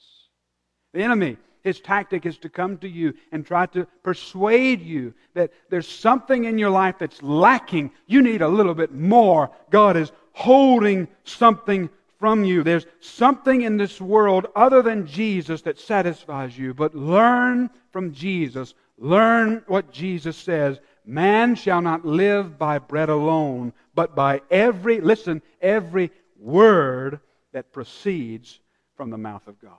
The 0.93 1.03
enemy, 1.03 1.37
his 1.61 1.81
tactic 1.81 2.25
is 2.25 2.37
to 2.39 2.49
come 2.49 2.77
to 2.77 2.87
you 2.87 3.13
and 3.31 3.45
try 3.45 3.65
to 3.67 3.85
persuade 4.01 4.81
you 4.81 5.13
that 5.35 5.51
there's 5.69 5.87
something 5.87 6.45
in 6.45 6.57
your 6.57 6.69
life 6.69 6.95
that's 6.97 7.21
lacking. 7.21 7.91
You 8.07 8.21
need 8.21 8.41
a 8.41 8.47
little 8.47 8.73
bit 8.73 8.93
more. 8.93 9.51
God 9.69 9.97
is 9.97 10.11
holding 10.31 11.09
something 11.25 11.89
from 12.19 12.43
you. 12.43 12.63
There's 12.63 12.85
something 12.99 13.61
in 13.61 13.77
this 13.77 14.01
world 14.01 14.47
other 14.55 14.81
than 14.81 15.05
Jesus 15.05 15.61
that 15.63 15.79
satisfies 15.79 16.57
you. 16.57 16.73
But 16.73 16.95
learn 16.95 17.69
from 17.91 18.13
Jesus. 18.13 18.73
Learn 18.97 19.63
what 19.67 19.91
Jesus 19.91 20.35
says. 20.37 20.79
Man 21.05 21.55
shall 21.55 21.81
not 21.81 22.05
live 22.05 22.57
by 22.57 22.79
bread 22.79 23.09
alone, 23.09 23.73
but 23.95 24.15
by 24.15 24.41
every, 24.49 24.99
listen, 24.99 25.41
every 25.61 26.11
word 26.37 27.19
that 27.53 27.71
proceeds 27.71 28.59
from 28.95 29.09
the 29.09 29.17
mouth 29.17 29.47
of 29.47 29.59
God. 29.61 29.71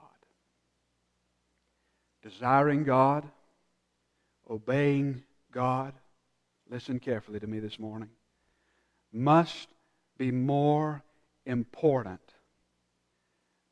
Desiring 2.23 2.83
God, 2.83 3.29
obeying 4.49 5.23
God, 5.51 5.93
listen 6.69 6.99
carefully 6.99 7.39
to 7.39 7.47
me 7.47 7.59
this 7.59 7.79
morning, 7.79 8.09
must 9.11 9.67
be 10.17 10.31
more 10.31 11.03
important 11.45 12.19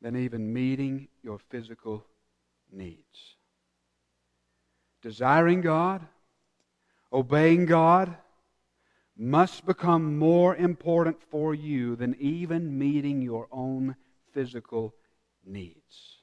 than 0.00 0.16
even 0.16 0.52
meeting 0.52 1.08
your 1.22 1.38
physical 1.50 2.04
needs. 2.72 3.36
Desiring 5.02 5.60
God, 5.60 6.06
obeying 7.12 7.66
God, 7.66 8.16
must 9.16 9.66
become 9.66 10.18
more 10.18 10.54
important 10.54 11.16
for 11.30 11.54
you 11.54 11.96
than 11.96 12.14
even 12.20 12.78
meeting 12.78 13.20
your 13.20 13.48
own 13.50 13.96
physical 14.32 14.94
needs. 15.44 16.18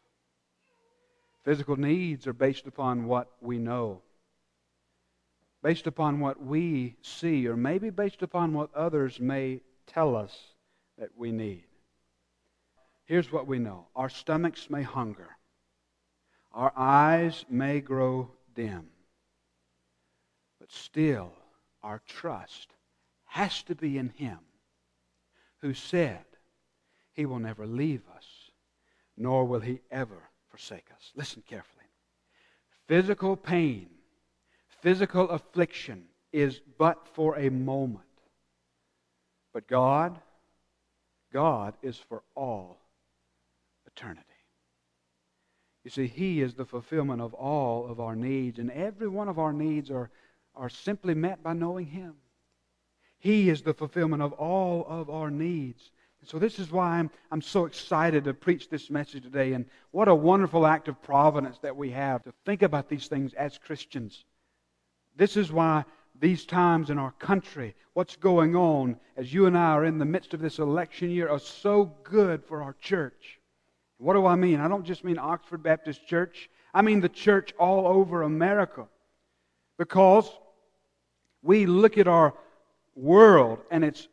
Physical 1.44 1.76
needs 1.76 2.26
are 2.26 2.34
based 2.34 2.68
upon 2.68 3.06
what 3.06 3.30
we 3.42 3.60
know, 3.60 4.02
based 5.62 5.88
upon 5.88 6.20
what 6.20 6.42
we 6.42 6.96
see, 7.02 7.48
or 7.48 7.58
maybe 7.58 7.90
based 7.90 8.22
upon 8.22 8.54
what 8.54 8.74
others 8.74 9.20
may 9.20 9.62
tell 9.86 10.16
us 10.16 10.36
that 10.98 11.10
we 11.16 11.32
need. 11.32 11.66
Here's 13.06 13.32
what 13.32 13.48
we 13.48 13.60
know 13.60 13.88
our 13.96 14.10
stomachs 14.10 14.70
may 14.70 14.82
hunger, 14.82 15.30
our 16.52 16.74
eyes 16.76 17.46
may 17.50 17.80
grow 17.80 18.32
dim, 18.56 18.88
but 20.60 20.72
still 20.72 21.32
our 21.84 22.02
trust 22.08 22.74
has 23.26 23.62
to 23.64 23.76
be 23.76 23.98
in 23.98 24.10
Him 24.10 24.40
who 25.62 25.74
said, 25.74 26.26
He 27.14 27.26
will 27.26 27.40
never 27.40 27.68
leave 27.68 28.02
us, 28.16 28.26
nor 29.16 29.46
will 29.46 29.60
He 29.60 29.82
ever 29.92 30.30
forsake 30.50 30.88
us. 30.96 31.12
Listen 31.16 31.44
carefully. 31.48 31.86
Physical 32.88 33.36
pain, 33.36 33.88
physical 34.82 35.30
affliction 35.30 36.06
is 36.32 36.60
but 36.78 37.08
for 37.14 37.38
a 37.38 37.50
moment. 37.50 38.02
But 39.54 39.68
God, 39.68 40.20
God 41.32 41.76
is 41.82 41.98
for 41.98 42.24
all 42.36 42.80
eternity. 43.96 44.26
You 45.84 45.92
see, 45.92 46.08
He 46.08 46.42
is 46.42 46.56
the 46.56 46.66
fulfillment 46.66 47.22
of 47.22 47.34
all 47.34 47.88
of 47.88 48.00
our 48.00 48.16
needs, 48.16 48.60
and 48.60 48.72
every 48.72 49.08
one 49.08 49.30
of 49.30 49.40
our 49.40 49.54
needs 49.54 49.92
are, 49.92 50.10
are 50.56 50.70
simply 50.70 51.14
met 51.14 51.44
by 51.44 51.54
knowing 51.54 51.86
Him. 51.86 52.16
He 53.20 53.50
is 53.50 53.62
the 53.62 53.74
fulfillment 53.74 54.22
of 54.22 54.34
all 54.34 54.86
of 54.90 55.10
our 55.10 55.32
needs. 55.32 55.92
And 56.20 56.30
so, 56.30 56.40
this 56.40 56.60
is 56.60 56.72
why 56.72 56.98
I'm, 56.98 57.12
I'm 57.32 57.42
so 57.42 57.66
excited 57.66 58.24
to 58.24 58.34
preach 58.34 58.70
this 58.70 58.90
message 58.90 59.24
today. 59.24 59.54
And 59.54 59.66
what 59.92 60.08
a 60.08 60.16
wonderful 60.16 60.66
act 60.66 60.88
of 60.88 61.02
providence 61.02 61.60
that 61.60 61.76
we 61.76 61.92
have 61.92 62.24
to 62.24 62.34
think 62.46 62.64
about 62.64 62.90
these 62.90 63.08
things 63.08 63.34
as 63.34 63.58
Christians. 63.58 64.26
This 65.16 65.38
is 65.38 65.52
why 65.52 65.86
these 66.20 66.46
times 66.46 66.90
in 66.90 66.98
our 66.98 67.12
country, 67.12 67.76
what's 67.94 68.16
going 68.16 68.56
on 68.56 69.00
as 69.18 69.34
you 69.34 69.46
and 69.46 69.58
I 69.58 69.72
are 69.72 69.86
in 69.86 70.00
the 70.00 70.06
midst 70.06 70.34
of 70.34 70.42
this 70.42 70.60
election 70.60 71.12
year, 71.12 71.30
are 71.30 71.40
so 71.40 71.96
good 72.04 72.44
for 72.44 72.64
our 72.64 72.74
church. 72.74 73.40
What 73.98 74.14
do 74.14 74.26
I 74.26 74.36
mean? 74.36 74.60
I 74.60 74.68
don't 74.68 74.86
just 74.86 75.04
mean 75.04 75.18
Oxford 75.18 75.64
Baptist 75.64 76.06
Church, 76.06 76.50
I 76.74 76.82
mean 76.82 77.00
the 77.00 77.10
church 77.10 77.54
all 77.58 77.88
over 77.88 78.24
America. 78.24 78.88
Because 79.78 80.30
we 81.42 81.66
look 81.66 81.98
at 81.98 82.08
our 82.08 82.34
world 82.96 83.60
and 83.72 83.84
it's 83.84 84.08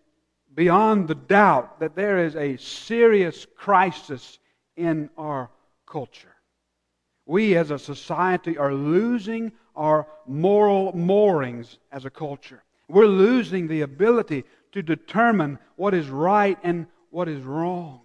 beyond 0.54 1.08
the 1.08 1.14
doubt 1.14 1.80
that 1.80 1.96
there 1.96 2.24
is 2.24 2.36
a 2.36 2.56
serious 2.56 3.46
crisis 3.56 4.38
in 4.76 5.08
our 5.16 5.50
culture. 5.86 6.34
We 7.26 7.56
as 7.56 7.70
a 7.70 7.78
society 7.78 8.58
are 8.58 8.74
losing 8.74 9.52
our 9.74 10.06
moral 10.26 10.94
moorings 10.94 11.78
as 11.90 12.04
a 12.04 12.10
culture. 12.10 12.62
We're 12.88 13.06
losing 13.06 13.68
the 13.68 13.82
ability 13.82 14.44
to 14.72 14.82
determine 14.82 15.58
what 15.76 15.94
is 15.94 16.08
right 16.08 16.58
and 16.62 16.86
what 17.10 17.28
is 17.28 17.42
wrong. 17.42 18.00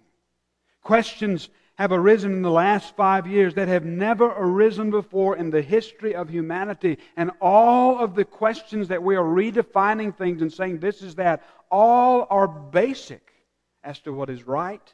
Questions 0.82 1.50
have 1.78 1.92
arisen 1.92 2.32
in 2.32 2.42
the 2.42 2.50
last 2.50 2.96
five 2.96 3.24
years 3.24 3.54
that 3.54 3.68
have 3.68 3.84
never 3.84 4.26
arisen 4.36 4.90
before 4.90 5.36
in 5.36 5.48
the 5.48 5.62
history 5.62 6.12
of 6.12 6.28
humanity. 6.28 6.98
And 7.16 7.30
all 7.40 8.00
of 8.00 8.16
the 8.16 8.24
questions 8.24 8.88
that 8.88 9.02
we 9.02 9.14
are 9.14 9.22
redefining 9.22 10.14
things 10.14 10.42
and 10.42 10.52
saying 10.52 10.80
this 10.80 11.02
is 11.02 11.14
that, 11.14 11.44
all 11.70 12.26
are 12.30 12.48
basic 12.48 13.32
as 13.84 14.00
to 14.00 14.12
what 14.12 14.28
is 14.28 14.44
right 14.44 14.92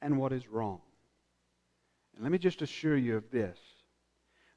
and 0.00 0.18
what 0.18 0.32
is 0.32 0.48
wrong. 0.48 0.80
And 2.14 2.22
let 2.22 2.32
me 2.32 2.38
just 2.38 2.62
assure 2.62 2.96
you 2.96 3.18
of 3.18 3.30
this. 3.30 3.58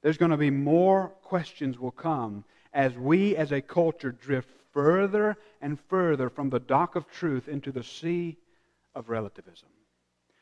There's 0.02 0.18
going 0.18 0.32
to 0.32 0.38
be 0.38 0.52
more 0.52 1.10
questions 1.24 1.78
will 1.78 1.92
come 1.92 2.46
as 2.72 2.94
we 2.96 3.36
as 3.36 3.52
a 3.52 3.62
culture 3.62 4.14
drift 4.14 4.50
further 4.72 5.36
and 5.62 5.78
further 5.90 6.30
from 6.30 6.50
the 6.50 6.60
dock 6.62 6.96
of 6.96 7.12
truth 7.12 7.50
into 7.50 7.74
the 7.74 7.84
sea 7.84 8.38
of 8.96 9.10
relativism. 9.10 9.68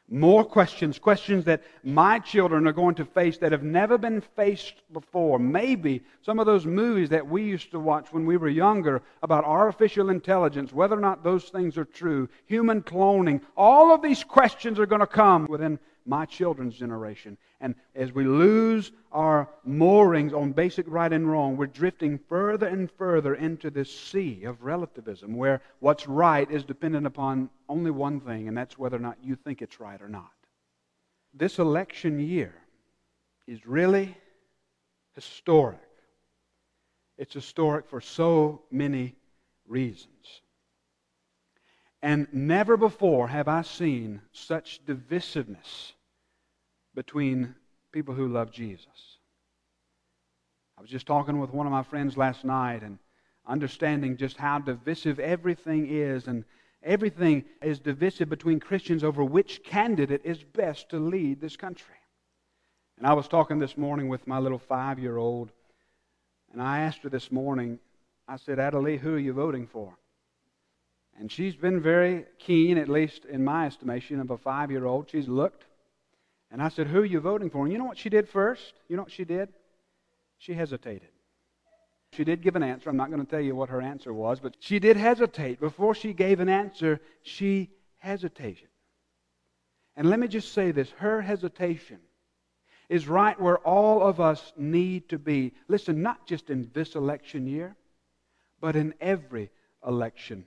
More 0.10 0.46
questions, 0.46 1.00
questions 1.00 1.44
that 1.46 1.64
my 1.84 2.20
children 2.20 2.66
are 2.66 2.72
going 2.74 2.96
to 2.96 3.04
face 3.04 3.38
that 3.40 3.52
have 3.52 3.64
never 3.64 3.98
been 3.98 4.22
faced 4.22 4.76
before. 4.94 5.38
Maybe 5.38 6.02
some 6.22 6.40
of 6.40 6.46
those 6.46 6.66
movies 6.66 7.10
that 7.10 7.28
we 7.28 7.44
used 7.44 7.72
to 7.72 7.80
watch 7.80 8.08
when 8.12 8.26
we 8.26 8.38
were 8.38 8.48
younger 8.48 9.02
about 9.22 9.44
artificial 9.44 10.10
intelligence, 10.10 10.72
whether 10.72 10.96
or 10.96 11.02
not 11.02 11.26
those 11.26 11.50
things 11.50 11.78
are 11.78 11.84
true, 11.84 12.30
human 12.46 12.84
cloning, 12.84 13.42
all 13.58 13.94
of 13.94 14.02
these 14.02 14.24
questions 14.24 14.80
are 14.80 14.86
going 14.86 15.02
to 15.02 15.08
come 15.08 15.46
within 15.50 15.78
my 16.08 16.26
children's 16.26 16.76
generation. 16.76 17.38
And 17.60 17.76
as 17.96 18.12
we 18.14 18.24
lose 18.24 18.92
our 19.12 19.50
moorings 19.64 20.34
on 20.34 20.54
basic 20.54 20.86
right 20.88 21.12
and 21.12 21.30
wrong, 21.30 21.58
we're 21.58 21.68
drifting 21.68 22.20
further 22.30 22.68
and 22.68 22.90
further 22.92 23.36
into 23.36 23.70
this 23.70 23.96
sea 23.96 24.44
of 24.46 24.64
relativism 24.64 25.36
where 25.36 25.62
what's 25.80 26.08
right 26.08 26.50
is 26.50 26.64
dependent 26.64 27.06
upon 27.06 27.50
only 27.70 27.92
one 27.92 28.20
thing, 28.22 28.48
and 28.48 28.58
that's 28.58 28.78
whether 28.78 28.98
or 28.98 29.02
not 29.02 29.18
you 29.22 29.36
think 29.36 29.62
it's 29.62 29.80
right 29.80 30.02
or 30.02 30.10
not. 30.10 30.32
This 31.34 31.60
election 31.60 32.20
year 32.20 32.54
is 33.46 33.66
really 33.66 34.16
historic. 35.14 35.80
It's 37.18 37.34
historic 37.34 37.88
for 37.90 38.02
so 38.02 38.62
many 38.72 39.16
reasons. 39.68 40.42
And 42.02 42.28
never 42.32 42.78
before 42.78 43.28
have 43.28 43.48
I 43.48 43.64
seen 43.64 44.22
such 44.32 44.86
divisiveness 44.86 45.94
between 46.98 47.54
people 47.92 48.16
who 48.16 48.28
love 48.28 48.52
Jesus. 48.52 49.20
I 50.76 50.82
was 50.82 50.90
just 50.90 51.06
talking 51.06 51.40
with 51.40 51.54
one 51.54 51.68
of 51.68 51.72
my 51.72 51.84
friends 51.84 52.18
last 52.18 52.44
night 52.44 52.82
and 52.82 52.98
understanding 53.46 54.18
just 54.18 54.36
how 54.36 54.58
divisive 54.58 55.20
everything 55.20 55.88
is, 55.90 56.26
and 56.26 56.44
everything 56.82 57.46
is 57.62 57.80
divisive 57.80 58.30
between 58.30 58.60
Christians 58.60 59.04
over 59.04 59.24
which 59.24 59.64
candidate 59.64 60.22
is 60.24 60.42
best 60.42 60.90
to 60.90 60.98
lead 60.98 61.40
this 61.40 61.56
country. 61.56 61.94
And 62.98 63.06
I 63.06 63.14
was 63.14 63.28
talking 63.28 63.60
this 63.60 63.78
morning 63.78 64.10
with 64.10 64.26
my 64.26 64.40
little 64.40 64.58
five 64.58 64.98
year 64.98 65.18
old, 65.18 65.52
and 66.52 66.60
I 66.60 66.80
asked 66.80 67.04
her 67.04 67.10
this 67.10 67.32
morning, 67.32 67.78
I 68.28 68.38
said, 68.38 68.58
Adelie, 68.58 69.00
who 69.00 69.14
are 69.14 69.20
you 69.20 69.34
voting 69.34 69.68
for? 69.68 69.94
And 71.20 71.32
she's 71.32 71.56
been 71.56 71.80
very 71.80 72.26
keen, 72.40 72.80
at 72.80 72.90
least 72.90 73.24
in 73.26 73.44
my 73.44 73.68
estimation, 73.68 74.20
of 74.20 74.32
a 74.32 74.38
five 74.38 74.72
year 74.72 74.86
old. 74.86 75.12
She's 75.12 75.28
looked. 75.28 75.66
And 76.52 76.62
I 76.62 76.70
said, 76.70 76.88
Who 76.88 77.00
are 77.00 77.06
you 77.06 77.20
voting 77.20 77.50
for? 77.50 77.64
And 77.64 77.72
you 77.72 77.78
know 77.78 77.86
what 77.86 77.98
she 77.98 78.10
did 78.10 78.30
first? 78.30 78.74
You 78.88 78.96
know 78.96 79.04
what 79.04 79.12
she 79.12 79.26
did? 79.26 79.50
She 80.38 80.54
hesitated. 80.54 81.10
She 82.14 82.24
did 82.24 82.42
give 82.42 82.56
an 82.56 82.64
answer. 82.64 82.90
I'm 82.90 82.98
not 82.98 83.12
going 83.12 83.24
to 83.24 83.30
tell 83.30 83.42
you 83.42 83.56
what 83.56 83.70
her 83.70 83.82
answer 83.82 84.14
was, 84.14 84.40
but 84.40 84.56
she 84.60 84.80
did 84.80 84.98
hesitate. 84.98 85.60
Before 85.60 85.94
she 85.94 86.14
gave 86.14 86.40
an 86.40 86.50
answer, 86.50 87.02
she 87.22 87.70
hesitated. 87.98 88.70
And 89.96 90.10
let 90.10 90.20
me 90.20 90.28
just 90.28 90.54
say 90.54 90.72
this 90.72 90.90
her 90.98 91.22
hesitation 91.22 92.00
is 92.88 93.08
right 93.08 93.40
where 93.40 93.58
all 93.58 94.02
of 94.02 94.22
us 94.22 94.54
need 94.56 95.10
to 95.10 95.20
be. 95.20 95.54
Listen, 95.68 96.02
not 96.02 96.26
just 96.26 96.50
in 96.50 96.70
this 96.74 96.96
election 96.96 97.46
year, 97.48 97.76
but 98.62 98.76
in 98.76 98.94
every 99.02 99.50
election 99.86 100.46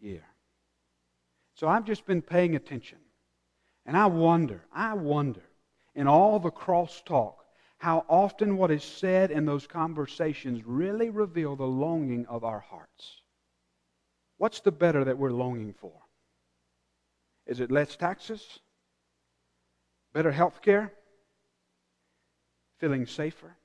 year. 0.00 0.24
So 1.54 1.66
I've 1.66 1.84
just 1.84 2.06
been 2.06 2.22
paying 2.22 2.54
attention. 2.54 2.98
And 3.88 3.96
I 3.96 4.04
wonder, 4.04 4.60
I 4.70 4.92
wonder, 4.92 5.40
in 5.94 6.06
all 6.06 6.38
the 6.38 6.50
crosstalk, 6.50 7.36
how 7.78 8.04
often 8.06 8.58
what 8.58 8.70
is 8.70 8.84
said 8.84 9.30
in 9.30 9.46
those 9.46 9.66
conversations 9.66 10.62
really 10.66 11.08
reveal 11.08 11.56
the 11.56 11.64
longing 11.64 12.26
of 12.26 12.44
our 12.44 12.60
hearts. 12.60 13.22
What's 14.36 14.60
the 14.60 14.72
better 14.72 15.04
that 15.04 15.16
we're 15.16 15.30
longing 15.30 15.72
for? 15.72 15.94
Is 17.46 17.60
it 17.60 17.70
less 17.70 17.96
taxes? 17.96 18.58
Better 20.12 20.32
health 20.32 20.60
care? 20.60 20.92
Feeling 22.80 23.06
safer? 23.06 23.56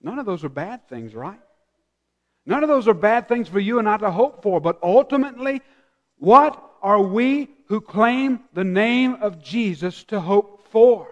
None 0.00 0.20
of 0.20 0.26
those 0.26 0.44
are 0.44 0.48
bad 0.48 0.88
things, 0.88 1.16
right? 1.16 1.40
None 2.46 2.62
of 2.62 2.68
those 2.68 2.86
are 2.86 2.94
bad 2.94 3.26
things 3.26 3.48
for 3.48 3.58
you 3.58 3.80
and 3.80 3.88
I 3.88 3.96
to 3.96 4.12
hope 4.12 4.40
for, 4.44 4.60
but 4.60 4.78
ultimately, 4.84 5.62
what 6.20 6.62
are 6.82 7.02
we 7.02 7.48
who 7.66 7.80
claim 7.80 8.40
the 8.52 8.64
name 8.64 9.14
of 9.20 9.42
Jesus 9.42 10.04
to 10.04 10.20
hope 10.20 10.68
for? 10.70 11.08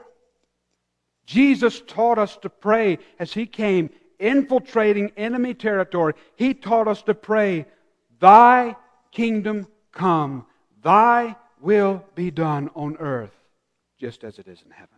Jesus 1.26 1.82
taught 1.86 2.18
us 2.18 2.36
to 2.38 2.50
pray 2.50 2.98
as 3.18 3.32
He 3.32 3.46
came 3.46 3.90
infiltrating 4.18 5.12
enemy 5.16 5.54
territory. 5.54 6.14
He 6.36 6.54
taught 6.54 6.88
us 6.88 7.02
to 7.02 7.14
pray, 7.14 7.66
Thy 8.20 8.76
kingdom 9.10 9.66
come, 9.92 10.46
Thy 10.82 11.36
will 11.60 12.04
be 12.14 12.30
done 12.30 12.70
on 12.74 12.96
earth, 12.98 13.34
just 13.98 14.24
as 14.24 14.38
it 14.38 14.46
is 14.46 14.62
in 14.64 14.70
heaven. 14.70 14.88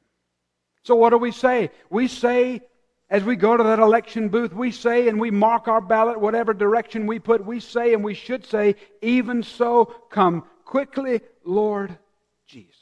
So, 0.82 0.96
what 0.96 1.11
do 1.11 1.18
we 1.18 1.32
say? 1.32 1.70
We 1.88 2.08
say 2.08 2.62
as 3.11 3.25
we 3.25 3.35
go 3.35 3.57
to 3.57 3.64
that 3.64 3.81
election 3.81 4.29
booth, 4.29 4.53
we 4.53 4.70
say 4.70 5.09
and 5.09 5.20
we 5.20 5.33
mark 5.33 5.66
our 5.66 5.81
ballot, 5.81 6.20
whatever 6.20 6.55
direction 6.55 7.07
we 7.07 7.18
put, 7.18 7.44
we 7.44 7.59
say 7.59 7.92
and 7.92 8.05
we 8.05 8.14
should 8.14 8.46
say, 8.46 8.77
even 9.03 9.42
so, 9.42 9.87
come 10.11 10.44
quickly, 10.64 11.20
Lord 11.44 11.99
Jesus. 12.46 12.77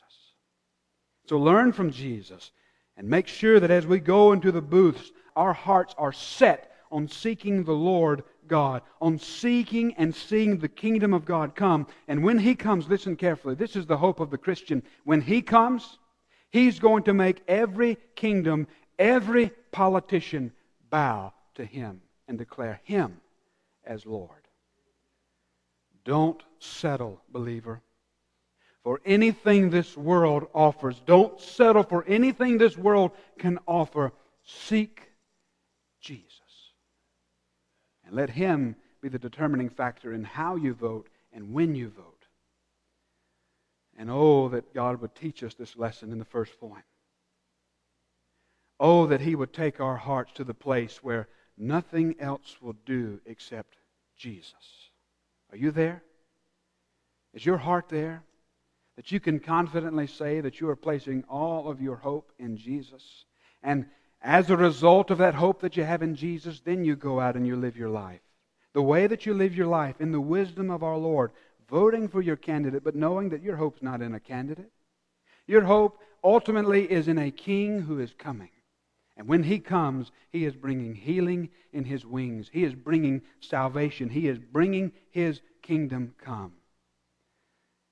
So 1.27 1.39
learn 1.39 1.73
from 1.73 1.91
Jesus 1.91 2.53
and 2.97 3.09
make 3.09 3.27
sure 3.27 3.59
that 3.59 3.71
as 3.71 3.87
we 3.87 4.01
go 4.01 4.33
into 4.33 4.53
the 4.53 4.61
booths, 4.61 5.13
our 5.35 5.55
hearts 5.55 5.95
are 5.97 6.13
set 6.13 6.73
on 6.91 7.09
seeking 7.09 7.65
the 7.65 7.73
Lord 7.73 8.23
God, 8.47 8.83
on 9.01 9.19
seeking 9.19 9.95
and 9.95 10.15
seeing 10.15 10.59
the 10.59 10.69
kingdom 10.69 11.15
of 11.15 11.25
God 11.25 11.55
come. 11.55 11.87
And 12.07 12.23
when 12.23 12.39
He 12.39 12.55
comes, 12.55 12.89
listen 12.89 13.17
carefully, 13.17 13.55
this 13.55 13.77
is 13.77 13.87
the 13.87 13.97
hope 13.97 14.21
of 14.21 14.31
the 14.31 14.39
Christian. 14.39 14.83
When 15.05 15.21
He 15.21 15.43
comes, 15.43 15.99
He's 16.51 16.79
going 16.79 17.05
to 17.05 17.15
make 17.15 17.43
every 17.47 17.99
kingdom 18.17 18.67
every 18.99 19.51
politician 19.73 20.53
bow 20.91 21.33
to 21.55 21.65
him 21.65 22.01
and 22.27 22.39
declare 22.39 22.81
him 22.85 23.21
as 23.85 24.07
Lord. 24.07 24.31
Don't 26.05 26.43
settle, 26.59 27.21
believer, 27.31 27.83
for 28.83 29.01
anything 29.05 29.71
this 29.71 29.97
world 29.97 30.47
offers. 30.55 31.01
Don't 31.05 31.41
settle 31.41 31.83
for 31.83 32.05
anything 32.07 32.59
this 32.59 32.77
world 32.77 33.11
can 33.39 33.59
offer. 33.67 34.13
Seek 34.45 35.03
Jesus. 36.01 36.33
And 38.07 38.15
let 38.17 38.31
him 38.31 38.77
be 39.03 39.09
the 39.09 39.19
determining 39.19 39.69
factor 39.69 40.13
in 40.13 40.25
how 40.25 40.57
you 40.57 40.73
vote 40.73 41.09
and 41.33 41.53
when 41.53 41.75
you 41.75 41.91
vote. 41.91 42.27
And 43.99 44.11
oh, 44.11 44.49
that 44.49 44.73
God 44.73 45.01
would 45.01 45.15
teach 45.15 45.43
us 45.43 45.55
this 45.55 45.77
lesson 45.77 46.13
in 46.13 46.19
the 46.19 46.25
first 46.25 46.59
point. 46.59 46.85
Oh, 48.81 49.07
that 49.07 49.21
He 49.21 49.35
would 49.35 49.53
take 49.53 49.81
our 49.81 49.97
hearts 49.97 50.33
to 50.35 50.45
the 50.45 50.55
place 50.55 51.03
where 51.03 51.29
nothing 51.57 52.15
else 52.21 52.57
will 52.61 52.77
do 52.87 53.21
except 53.27 53.77
Jesus. 54.17 54.55
Are 55.51 55.57
you 55.57 55.71
there? 55.71 56.03
Is 57.35 57.45
your 57.45 57.59
heart 57.59 57.89
there? 57.89 58.23
That 58.97 59.13
you 59.13 59.21
can 59.21 59.39
confidently 59.39 60.07
say 60.07 60.41
that 60.41 60.61
you 60.61 60.69
are 60.69 60.77
placing 60.77 61.25
all 61.29 61.71
of 61.71 61.81
your 61.81 61.97
hope 61.97 62.33
in 62.39 62.57
Jesus. 62.57 63.25
And 63.63 63.87
as 64.21 64.51
a 64.51 64.57
result 64.57 65.11
of 65.11 65.19
that 65.19 65.35
hope 65.35 65.61
that 65.61 65.77
you 65.77 65.85
have 65.85 66.03
in 66.03 66.17
Jesus, 66.17 66.61
then 66.61 66.85
you 66.85 66.97
go 66.97 67.21
out 67.21 67.37
and 67.37 67.47
you 67.47 67.57
live 67.57 67.77
your 67.77 67.91
life. 67.91 68.21
The 68.73 68.83
way 68.83 69.07
that 69.07 69.25
you 69.25 69.35
live 69.35 69.55
your 69.55 69.67
life 69.67 70.01
in 70.01 70.13
the 70.13 70.21
wisdom 70.21 70.71
of 70.71 70.83
our 70.83 70.97
Lord, 70.97 71.31
voting 71.69 72.09
for 72.09 72.21
your 72.21 72.37
candidate, 72.37 72.83
but 72.83 72.97
knowing 72.97 73.29
that 73.31 73.43
your 73.43 73.57
hope's 73.57 73.83
not 73.83 74.03
in 74.03 74.15
a 74.15 74.21
candidate. 74.21 74.71
Your 75.47 75.63
hope 75.63 75.99
ultimately 76.23 76.91
is 76.91 77.09
in 77.09 77.19
a 77.19 77.31
king 77.31 77.81
who 77.83 78.01
is 78.01 78.13
coming. 78.19 78.51
And 79.19 79.29
when 79.29 79.43
He 79.43 79.59
comes, 79.59 80.11
He 80.31 80.47
is 80.47 80.55
bringing 80.55 80.95
healing 80.95 81.51
in 81.73 81.85
His 81.85 82.07
wings. 82.07 82.49
He 82.51 82.65
is 82.65 82.75
bringing 82.75 83.21
salvation. 83.41 84.09
He 84.09 84.29
is 84.29 84.39
bringing 84.39 84.93
His 85.11 85.43
kingdom 85.61 86.15
come. 86.17 86.53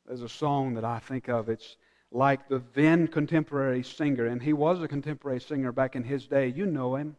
There's 0.06 0.22
a 0.22 0.28
song 0.28 0.74
that 0.74 0.84
I 0.84 1.00
think 1.00 1.28
of. 1.28 1.48
It's 1.48 1.76
like 2.12 2.48
the 2.48 2.62
then 2.74 3.08
contemporary 3.08 3.82
singer, 3.82 4.26
and 4.26 4.42
he 4.42 4.52
was 4.52 4.80
a 4.80 4.88
contemporary 4.88 5.40
singer 5.40 5.72
back 5.72 5.96
in 5.96 6.04
his 6.04 6.26
day. 6.26 6.48
You 6.48 6.66
know 6.66 6.94
him, 6.94 7.16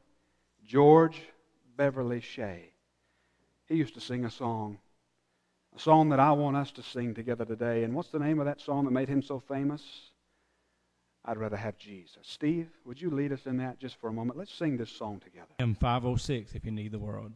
George 0.66 1.22
Beverly 1.76 2.22
Shea. 2.22 2.72
He 3.68 3.76
used 3.76 3.94
to 3.96 4.02
sing 4.02 4.26
a 4.26 4.32
song, 4.32 4.80
a 5.76 5.80
song 5.80 6.10
that 6.10 6.20
I 6.20 6.32
want 6.32 6.56
us 6.56 6.72
to 6.72 6.84
sing 6.84 7.14
together 7.14 7.44
today. 7.46 7.84
And 7.84 7.94
what's 7.94 8.10
the 8.10 8.20
name 8.20 8.40
of 8.40 8.46
that 8.46 8.62
song 8.62 8.86
that 8.86 8.92
made 8.92 9.10
him 9.10 9.22
so 9.22 9.40
famous? 9.40 9.84
I'd 11.28 11.38
rather 11.38 11.58
have 11.58 11.78
Jesus. 11.78 12.20
Steve, 12.24 12.70
would 12.86 13.02
you 13.02 13.10
lead 13.10 13.34
us 13.34 13.46
in 13.46 13.58
that 13.58 13.80
just 13.80 14.00
for 14.00 14.08
a 14.08 14.14
moment? 14.14 14.40
Let's 14.40 14.54
sing 14.54 14.78
this 14.78 14.90
song 14.90 15.20
together. 15.20 15.48
M506 15.60 16.56
if 16.56 16.64
you 16.64 16.72
need 16.72 16.94
the 16.94 17.00
world. 17.00 17.34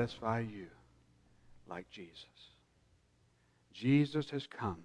Satisfy 0.00 0.40
you 0.40 0.66
like 1.68 1.90
Jesus. 1.90 2.24
Jesus 3.74 4.30
has 4.30 4.46
come 4.46 4.78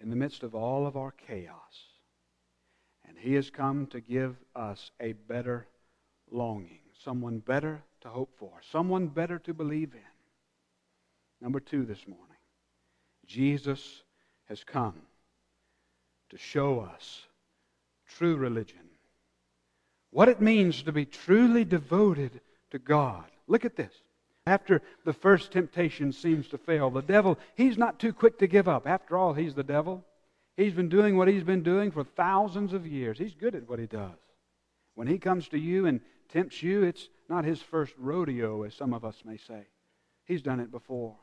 in 0.00 0.10
the 0.10 0.16
midst 0.16 0.42
of 0.42 0.54
all 0.54 0.86
of 0.86 0.94
our 0.94 1.12
chaos, 1.26 1.54
and 3.08 3.16
He 3.16 3.32
has 3.34 3.48
come 3.48 3.86
to 3.86 4.00
give 4.00 4.36
us 4.54 4.90
a 5.00 5.12
better 5.12 5.66
longing, 6.30 6.80
someone 7.02 7.38
better 7.38 7.82
to 8.02 8.08
hope 8.08 8.30
for, 8.38 8.60
someone 8.70 9.06
better 9.06 9.38
to 9.38 9.54
believe 9.54 9.94
in. 9.94 10.00
Number 11.40 11.60
two 11.60 11.86
this 11.86 12.06
morning 12.06 12.26
Jesus 13.26 14.02
has 14.50 14.62
come 14.64 15.00
to 16.28 16.36
show 16.36 16.80
us 16.80 17.22
true 18.06 18.36
religion. 18.36 18.90
What 20.10 20.28
it 20.28 20.42
means 20.42 20.82
to 20.82 20.92
be 20.92 21.06
truly 21.06 21.64
devoted 21.64 22.42
to 22.70 22.78
God. 22.78 23.31
Look 23.52 23.66
at 23.66 23.76
this. 23.76 23.92
After 24.46 24.80
the 25.04 25.12
first 25.12 25.52
temptation 25.52 26.10
seems 26.10 26.48
to 26.48 26.58
fail, 26.58 26.88
the 26.88 27.02
devil, 27.02 27.38
he's 27.54 27.76
not 27.76 27.98
too 27.98 28.14
quick 28.14 28.38
to 28.38 28.46
give 28.46 28.66
up. 28.66 28.88
After 28.88 29.14
all, 29.14 29.34
he's 29.34 29.54
the 29.54 29.62
devil. 29.62 30.02
He's 30.56 30.72
been 30.72 30.88
doing 30.88 31.18
what 31.18 31.28
he's 31.28 31.44
been 31.44 31.62
doing 31.62 31.90
for 31.90 32.02
thousands 32.02 32.72
of 32.72 32.86
years. 32.86 33.18
He's 33.18 33.34
good 33.34 33.54
at 33.54 33.68
what 33.68 33.78
he 33.78 33.86
does. 33.86 34.16
When 34.94 35.06
he 35.06 35.18
comes 35.18 35.48
to 35.48 35.58
you 35.58 35.84
and 35.84 36.00
tempts 36.30 36.62
you, 36.62 36.82
it's 36.82 37.10
not 37.28 37.44
his 37.44 37.60
first 37.60 37.92
rodeo, 37.98 38.62
as 38.62 38.74
some 38.74 38.94
of 38.94 39.04
us 39.04 39.16
may 39.22 39.36
say. 39.36 39.66
He's 40.24 40.40
done 40.40 40.58
it 40.58 40.70
before. 40.70 41.16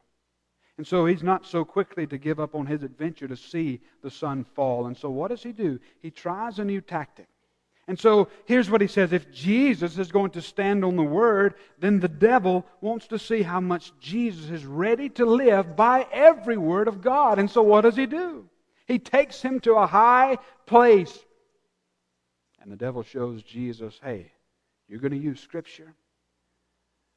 And 0.77 0.85
so 0.85 1.07
he's 1.07 1.23
not 1.23 1.47
so 1.47 1.65
quickly 1.65 2.05
to 2.05 2.19
give 2.19 2.39
up 2.39 2.53
on 2.53 2.67
his 2.67 2.83
adventure 2.83 3.27
to 3.27 3.35
see 3.35 3.81
the 4.03 4.11
Son 4.11 4.45
fall. 4.55 4.85
And 4.85 4.95
so 4.95 5.09
what 5.09 5.29
does 5.29 5.41
he 5.41 5.51
do? 5.51 5.79
He 5.99 6.11
tries 6.11 6.59
a 6.59 6.63
new 6.63 6.79
tactic. 6.79 7.28
And 7.89 7.99
so 7.99 8.27
here's 8.45 8.69
what 8.69 8.81
he 8.81 8.87
says 8.87 9.13
if 9.13 9.31
Jesus 9.31 9.97
is 9.97 10.11
going 10.11 10.29
to 10.31 10.43
stand 10.43 10.85
on 10.85 10.95
the 10.95 11.01
word, 11.01 11.55
then 11.79 11.99
the 11.99 12.07
devil 12.07 12.63
wants 12.81 13.07
to 13.07 13.17
see 13.17 13.41
how 13.41 13.59
much 13.59 13.93
Jesus 13.99 14.51
is 14.51 14.63
ready 14.63 15.09
to 15.09 15.25
live 15.25 15.75
by 15.75 16.05
every 16.11 16.55
word 16.55 16.87
of 16.87 17.01
God. 17.01 17.39
And 17.39 17.49
so 17.49 17.63
what 17.63 17.81
does 17.81 17.95
he 17.95 18.05
do? 18.05 18.47
He 18.85 18.99
takes 18.99 19.41
him 19.41 19.59
to 19.61 19.73
a 19.73 19.87
high 19.87 20.37
place. 20.67 21.17
And 22.61 22.71
the 22.71 22.75
devil 22.75 23.01
shows 23.01 23.41
Jesus, 23.41 23.99
hey, 24.03 24.31
you're 24.87 24.99
going 24.99 25.13
to 25.13 25.17
use 25.17 25.39
Scripture? 25.39 25.95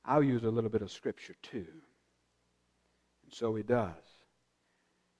I'll 0.06 0.22
use 0.22 0.42
a 0.42 0.50
little 0.50 0.70
bit 0.70 0.80
of 0.80 0.90
Scripture 0.90 1.34
too. 1.42 1.66
And 3.24 3.32
so 3.34 3.54
he 3.54 3.62
does. 3.62 3.92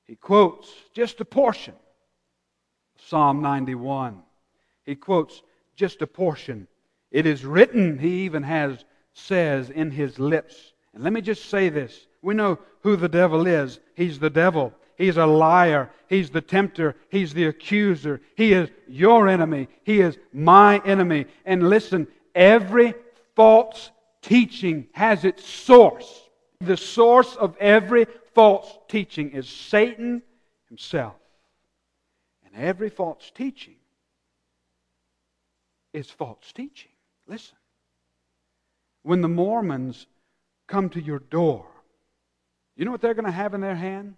He 0.07 0.17
quotes 0.17 0.73
just 0.95 1.21
a 1.21 1.27
portion 1.27 1.75
of 1.75 3.05
Psalm 3.05 3.43
91. 3.43 4.23
He 4.85 4.95
quotes 4.95 5.42
just 5.77 6.03
a 6.03 6.07
portion. 6.07 6.66
It 7.11 7.27
is 7.27 7.45
written, 7.45 7.99
he 7.99 8.25
even 8.25 8.42
has 8.42 8.85
says 9.14 9.71
in 9.71 9.90
his 9.90 10.18
lips. 10.18 10.73
And 10.95 11.03
let 11.05 11.12
me 11.12 11.21
just 11.21 11.49
say 11.49 11.68
this. 11.68 12.07
We 12.23 12.35
know 12.35 12.59
who 12.81 12.97
the 12.97 13.09
devil 13.09 13.47
is. 13.47 13.81
He's 13.95 14.18
the 14.18 14.31
devil. 14.31 14.73
He's 14.97 15.16
a 15.16 15.27
liar. 15.27 15.90
He's 16.09 16.31
the 16.31 16.40
tempter. 16.40 16.97
He's 17.11 17.35
the 17.35 17.47
accuser. 17.47 18.21
He 18.37 18.53
is 18.53 18.71
your 18.87 19.29
enemy. 19.29 19.68
He 19.85 20.01
is 20.01 20.18
my 20.33 20.79
enemy. 20.85 21.27
And 21.45 21.68
listen, 21.68 22.07
every 22.35 22.95
false 23.35 23.90
teaching 24.23 24.87
has 24.92 25.25
its 25.25 25.45
source 25.45 26.23
the 26.66 26.77
source 26.77 27.35
of 27.37 27.57
every 27.59 28.07
false 28.35 28.79
teaching 28.88 29.31
is 29.31 29.49
Satan 29.49 30.23
himself. 30.68 31.14
And 32.45 32.64
every 32.64 32.90
false 32.90 33.31
teaching 33.35 33.77
is 35.92 36.11
false 36.11 36.52
teaching. 36.52 36.90
Listen. 37.26 37.57
When 39.02 39.20
the 39.20 39.28
Mormons 39.28 40.07
come 40.68 40.88
to 40.90 41.02
your 41.02 41.18
door, 41.18 41.66
you 42.76 42.85
know 42.85 42.90
what 42.90 43.00
they're 43.00 43.14
going 43.14 43.26
to 43.26 43.33
have 43.33 43.55
in 43.55 43.61
their 43.61 43.74
hand? 43.74 44.14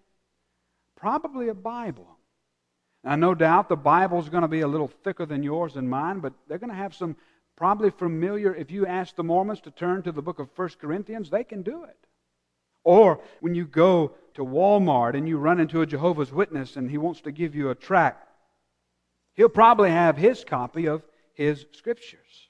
Probably 0.97 1.49
a 1.49 1.55
Bible. 1.55 2.07
Now, 3.03 3.17
no 3.17 3.35
doubt 3.35 3.69
the 3.69 3.77
Bible's 3.77 4.29
going 4.29 4.43
to 4.43 4.49
be 4.49 4.61
a 4.61 4.69
little 4.69 4.91
thicker 5.03 5.27
than 5.27 5.43
yours 5.43 5.77
and 5.77 5.89
mine, 5.89 6.21
but 6.21 6.33
they're 6.49 6.59
going 6.59 6.71
to 6.71 6.77
have 6.77 6.95
some 6.95 7.17
probably 7.57 7.91
familiar. 7.91 8.55
If 8.55 8.71
you 8.71 8.87
ask 8.87 9.15
the 9.15 9.25
Mormons 9.25 9.61
to 9.63 9.71
turn 9.71 10.03
to 10.03 10.13
the 10.13 10.23
book 10.23 10.39
of 10.39 10.49
1 10.57 10.71
Corinthians, 10.81 11.31
they 11.31 11.45
can 11.45 11.63
do 11.63 11.85
it. 11.85 11.97
Or 12.83 13.21
when 13.41 13.55
you 13.55 13.67
go 13.67 14.13
to 14.35 14.45
Walmart 14.45 15.15
and 15.17 15.29
you 15.29 15.39
run 15.39 15.61
into 15.61 15.81
a 15.81 15.87
Jehovah's 15.87 16.33
Witness 16.33 16.77
and 16.77 16.91
he 16.91 16.99
wants 16.99 17.23
to 17.23 17.33
give 17.33 17.55
you 17.55 17.71
a 17.71 17.75
tract, 17.75 18.29
he'll 19.35 19.49
probably 19.49 19.91
have 19.91 20.17
his 20.17 20.45
copy 20.45 20.87
of 20.87 21.03
his 21.35 21.67
scriptures. 21.73 22.49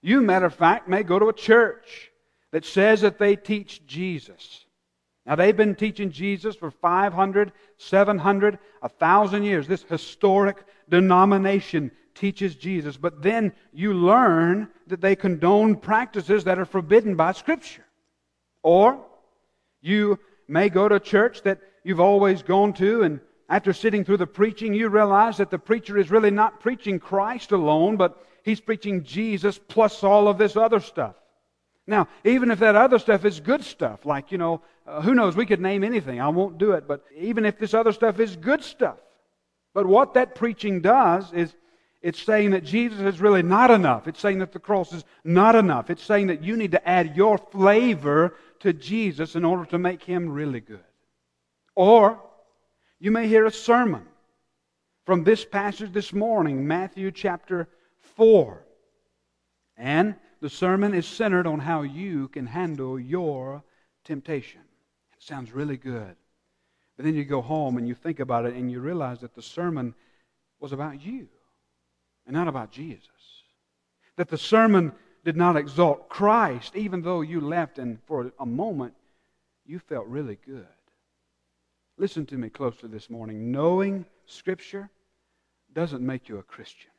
You, 0.00 0.20
matter 0.20 0.46
of 0.46 0.54
fact, 0.54 0.88
may 0.88 1.02
go 1.02 1.18
to 1.18 1.28
a 1.28 1.32
church 1.32 2.10
that 2.50 2.64
says 2.64 3.02
that 3.02 3.18
they 3.18 3.36
teach 3.36 3.86
Jesus. 3.86 4.64
Now, 5.26 5.34
they've 5.34 5.56
been 5.56 5.74
teaching 5.74 6.10
Jesus 6.10 6.56
for 6.56 6.70
500, 6.70 7.52
700, 7.76 8.58
1,000 8.80 9.44
years. 9.44 9.68
This 9.68 9.82
historic 9.82 10.64
denomination 10.88 11.90
teaches 12.14 12.54
Jesus. 12.54 12.96
But 12.96 13.22
then 13.22 13.52
you 13.72 13.92
learn 13.92 14.68
that 14.86 15.00
they 15.02 15.14
condone 15.14 15.76
practices 15.76 16.44
that 16.44 16.58
are 16.58 16.64
forbidden 16.64 17.14
by 17.14 17.32
Scripture. 17.32 17.84
Or 18.62 19.04
you 19.82 20.18
may 20.48 20.70
go 20.70 20.88
to 20.88 20.94
a 20.94 21.00
church 21.00 21.42
that 21.42 21.60
you've 21.84 22.00
always 22.00 22.42
gone 22.42 22.72
to, 22.74 23.02
and 23.02 23.20
after 23.48 23.72
sitting 23.72 24.04
through 24.04 24.18
the 24.18 24.26
preaching, 24.26 24.74
you 24.74 24.88
realize 24.88 25.38
that 25.38 25.50
the 25.50 25.58
preacher 25.58 25.96
is 25.96 26.10
really 26.10 26.30
not 26.30 26.60
preaching 26.60 26.98
Christ 26.98 27.52
alone, 27.52 27.96
but 27.96 28.22
he's 28.42 28.60
preaching 28.60 29.04
Jesus 29.04 29.58
plus 29.58 30.04
all 30.04 30.28
of 30.28 30.36
this 30.36 30.56
other 30.56 30.80
stuff. 30.80 31.14
Now, 31.86 32.08
even 32.24 32.50
if 32.50 32.58
that 32.58 32.76
other 32.76 32.98
stuff 32.98 33.24
is 33.24 33.40
good 33.40 33.64
stuff, 33.64 34.04
like, 34.04 34.30
you 34.30 34.36
know, 34.36 34.60
uh, 34.86 35.00
who 35.00 35.14
knows, 35.14 35.34
we 35.34 35.46
could 35.46 35.60
name 35.60 35.82
anything. 35.82 36.20
I 36.20 36.28
won't 36.28 36.58
do 36.58 36.72
it, 36.72 36.86
but 36.86 37.04
even 37.16 37.46
if 37.46 37.58
this 37.58 37.72
other 37.72 37.92
stuff 37.92 38.20
is 38.20 38.36
good 38.36 38.62
stuff. 38.62 38.98
But 39.72 39.86
what 39.86 40.12
that 40.14 40.34
preaching 40.34 40.82
does 40.82 41.32
is 41.32 41.54
it's 42.02 42.22
saying 42.22 42.50
that 42.50 42.64
Jesus 42.64 43.00
is 43.00 43.20
really 43.20 43.42
not 43.42 43.70
enough. 43.70 44.06
It's 44.06 44.20
saying 44.20 44.40
that 44.40 44.52
the 44.52 44.58
cross 44.58 44.92
is 44.92 45.04
not 45.24 45.54
enough. 45.54 45.88
It's 45.88 46.02
saying 46.02 46.26
that 46.26 46.44
you 46.44 46.56
need 46.56 46.72
to 46.72 46.88
add 46.88 47.16
your 47.16 47.38
flavor 47.38 48.34
to 48.60 48.74
Jesus 48.74 49.34
in 49.34 49.46
order 49.46 49.64
to 49.66 49.78
make 49.78 50.02
him 50.02 50.28
really 50.28 50.60
good. 50.60 50.84
Or 51.74 52.20
you 53.00 53.10
may 53.10 53.28
hear 53.28 53.46
a 53.46 53.50
sermon 53.50 54.06
from 55.06 55.24
this 55.24 55.44
passage 55.44 55.92
this 55.92 56.12
morning, 56.12 56.66
Matthew 56.66 57.10
chapter 57.10 57.68
4. 58.16 58.62
And 59.76 60.16
the 60.40 60.50
sermon 60.50 60.94
is 60.94 61.06
centered 61.06 61.46
on 61.46 61.60
how 61.60 61.82
you 61.82 62.28
can 62.28 62.46
handle 62.46 62.98
your 62.98 63.62
temptation. 64.04 64.60
It 65.16 65.22
sounds 65.22 65.52
really 65.52 65.76
good. 65.76 66.16
But 66.96 67.04
then 67.04 67.14
you 67.14 67.24
go 67.24 67.40
home 67.40 67.76
and 67.76 67.86
you 67.86 67.94
think 67.94 68.18
about 68.18 68.44
it 68.44 68.54
and 68.54 68.70
you 68.70 68.80
realize 68.80 69.20
that 69.20 69.34
the 69.34 69.42
sermon 69.42 69.94
was 70.58 70.72
about 70.72 71.00
you 71.00 71.28
and 72.26 72.34
not 72.34 72.48
about 72.48 72.72
Jesus. 72.72 73.08
That 74.16 74.28
the 74.28 74.38
sermon 74.38 74.92
did 75.24 75.36
not 75.36 75.56
exalt 75.56 76.08
Christ, 76.08 76.74
even 76.74 77.02
though 77.02 77.20
you 77.20 77.40
left 77.40 77.78
and 77.78 77.98
for 78.06 78.32
a 78.40 78.46
moment 78.46 78.94
you 79.64 79.78
felt 79.78 80.06
really 80.06 80.38
good. 80.44 80.66
Listen 81.98 82.24
to 82.26 82.36
me 82.36 82.48
closely 82.48 82.88
this 82.88 83.10
morning. 83.10 83.50
Knowing 83.50 84.06
Scripture 84.26 84.88
doesn't 85.74 86.04
make 86.04 86.28
you 86.28 86.38
a 86.38 86.42
Christian. 86.42 86.90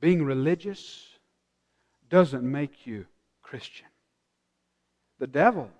Being 0.00 0.24
religious 0.24 1.06
doesn't 2.08 2.44
make 2.44 2.86
you 2.86 3.06
Christian. 3.42 3.86
The 5.18 5.26
devil, 5.26 5.70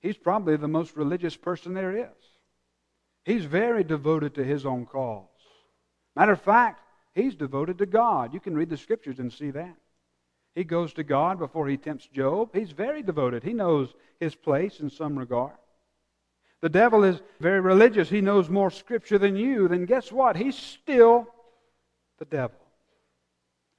he's 0.00 0.16
probably 0.16 0.56
the 0.56 0.68
most 0.68 0.96
religious 0.96 1.36
person 1.36 1.74
there 1.74 1.96
is. 1.96 2.06
He's 3.24 3.44
very 3.44 3.84
devoted 3.84 4.34
to 4.34 4.44
his 4.44 4.64
own 4.64 4.86
cause. 4.86 5.26
Matter 6.16 6.32
of 6.32 6.40
fact, 6.40 6.80
He's 7.14 7.36
devoted 7.36 7.78
to 7.78 7.86
God. 7.86 8.34
You 8.34 8.40
can 8.40 8.56
read 8.56 8.70
the 8.70 8.76
scriptures 8.76 9.20
and 9.20 9.32
see 9.32 9.50
that. 9.52 9.76
He 10.54 10.64
goes 10.64 10.92
to 10.94 11.04
God 11.04 11.38
before 11.38 11.68
he 11.68 11.76
tempts 11.76 12.06
Job. 12.06 12.50
He's 12.52 12.72
very 12.72 13.02
devoted. 13.02 13.42
He 13.42 13.52
knows 13.52 13.94
his 14.20 14.34
place 14.34 14.80
in 14.80 14.90
some 14.90 15.18
regard. 15.18 15.54
The 16.64 16.70
devil 16.70 17.04
is 17.04 17.20
very 17.40 17.60
religious. 17.60 18.08
He 18.08 18.22
knows 18.22 18.48
more 18.48 18.70
scripture 18.70 19.18
than 19.18 19.36
you. 19.36 19.68
Then 19.68 19.84
guess 19.84 20.10
what? 20.10 20.34
He's 20.34 20.56
still 20.56 21.26
the 22.18 22.24
devil. 22.24 22.56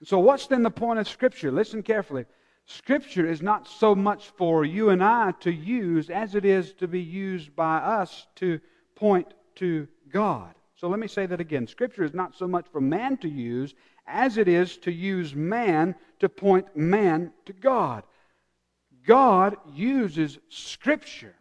So, 0.04 0.20
what's 0.20 0.46
then 0.46 0.62
the 0.62 0.70
point 0.70 1.00
of 1.00 1.10
scripture? 1.10 1.52
Listen 1.52 1.82
carefully. 1.82 2.26
Scripture 2.66 3.26
is 3.26 3.42
not 3.42 3.68
so 3.68 3.96
much 3.96 4.30
for 4.38 4.66
you 4.66 4.90
and 4.90 5.04
I 5.04 5.32
to 5.40 5.52
use 5.52 6.12
as 6.12 6.36
it 6.36 6.46
is 6.46 6.74
to 6.74 6.88
be 6.88 7.02
used 7.02 7.56
by 7.56 7.78
us 7.78 8.28
to 8.36 8.60
point 8.94 9.34
to 9.56 9.88
God. 10.12 10.54
So 10.76 10.88
let 10.88 11.00
me 11.00 11.08
say 11.08 11.26
that 11.26 11.42
again. 11.42 11.66
Scripture 11.66 12.04
is 12.04 12.14
not 12.14 12.36
so 12.36 12.48
much 12.48 12.68
for 12.72 12.82
man 12.82 13.18
to 13.18 13.28
use 13.28 13.74
as 14.06 14.38
it 14.38 14.48
is 14.48 14.78
to 14.78 14.92
use 14.92 15.34
man 15.34 15.96
to 16.20 16.30
point 16.30 16.78
man 16.78 17.34
to 17.46 17.54
God. 17.54 18.04
God 19.08 19.58
uses 19.74 20.38
Scripture. 20.50 21.34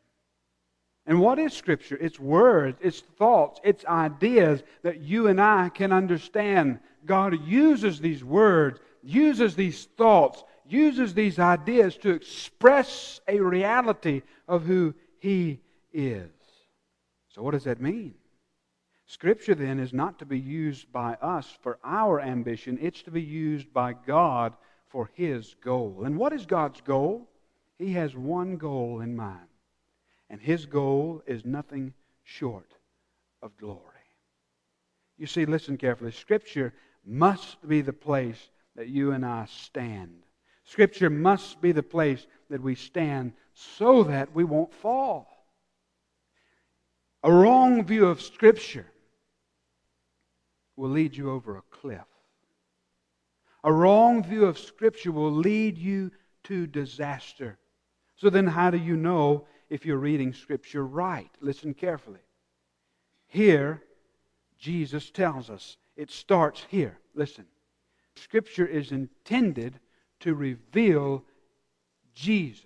And 1.06 1.20
what 1.20 1.38
is 1.38 1.52
Scripture? 1.52 1.98
It's 2.00 2.18
words, 2.18 2.78
it's 2.80 3.00
thoughts, 3.00 3.60
it's 3.62 3.84
ideas 3.84 4.62
that 4.82 5.00
you 5.00 5.26
and 5.28 5.40
I 5.40 5.68
can 5.68 5.92
understand. 5.92 6.80
God 7.04 7.46
uses 7.46 8.00
these 8.00 8.24
words, 8.24 8.80
uses 9.02 9.54
these 9.54 9.84
thoughts, 9.96 10.42
uses 10.66 11.12
these 11.12 11.38
ideas 11.38 11.96
to 11.98 12.10
express 12.10 13.20
a 13.28 13.38
reality 13.38 14.22
of 14.48 14.64
who 14.64 14.94
he 15.18 15.60
is. 15.92 16.30
So, 17.28 17.42
what 17.42 17.50
does 17.50 17.64
that 17.64 17.80
mean? 17.80 18.14
Scripture 19.06 19.54
then 19.54 19.78
is 19.78 19.92
not 19.92 20.18
to 20.18 20.26
be 20.26 20.38
used 20.38 20.90
by 20.90 21.14
us 21.14 21.56
for 21.60 21.78
our 21.84 22.20
ambition, 22.20 22.78
it's 22.80 23.02
to 23.02 23.10
be 23.10 23.22
used 23.22 23.72
by 23.72 23.92
God 23.92 24.54
for 24.88 25.10
His 25.14 25.54
goal. 25.60 26.02
And 26.04 26.16
what 26.16 26.32
is 26.32 26.46
God's 26.46 26.80
goal? 26.80 27.28
He 27.78 27.92
has 27.92 28.16
one 28.16 28.56
goal 28.56 29.00
in 29.00 29.16
mind, 29.16 29.48
and 30.30 30.40
His 30.40 30.66
goal 30.66 31.22
is 31.26 31.44
nothing 31.44 31.94
short 32.22 32.72
of 33.42 33.56
glory. 33.56 33.80
You 35.16 35.26
see, 35.26 35.46
listen 35.46 35.76
carefully. 35.76 36.12
Scripture 36.12 36.74
must 37.04 37.66
be 37.66 37.80
the 37.80 37.92
place 37.92 38.50
that 38.76 38.88
you 38.88 39.12
and 39.12 39.24
I 39.24 39.46
stand. 39.46 40.24
Scripture 40.64 41.10
must 41.10 41.60
be 41.60 41.72
the 41.72 41.82
place 41.82 42.26
that 42.50 42.62
we 42.62 42.74
stand 42.74 43.32
so 43.52 44.04
that 44.04 44.34
we 44.34 44.44
won't 44.44 44.72
fall. 44.72 45.28
A 47.22 47.32
wrong 47.32 47.84
view 47.84 48.06
of 48.06 48.20
Scripture 48.20 48.86
will 50.76 50.90
lead 50.90 51.16
you 51.16 51.30
over 51.30 51.56
a 51.56 51.62
cliff. 51.70 52.04
A 53.62 53.72
wrong 53.72 54.22
view 54.22 54.44
of 54.44 54.58
Scripture 54.58 55.12
will 55.12 55.32
lead 55.32 55.78
you 55.78 56.10
to 56.44 56.66
disaster. 56.66 57.58
So 58.16 58.30
then, 58.30 58.46
how 58.46 58.70
do 58.70 58.78
you 58.78 58.96
know 58.96 59.46
if 59.70 59.84
you're 59.86 59.98
reading 59.98 60.32
Scripture 60.32 60.86
right? 60.86 61.30
Listen 61.40 61.74
carefully. 61.74 62.20
Here, 63.26 63.82
Jesus 64.58 65.10
tells 65.10 65.50
us. 65.50 65.76
It 65.96 66.10
starts 66.10 66.64
here. 66.68 66.98
Listen. 67.14 67.46
Scripture 68.16 68.66
is 68.66 68.92
intended 68.92 69.78
to 70.20 70.34
reveal 70.34 71.24
Jesus. 72.14 72.64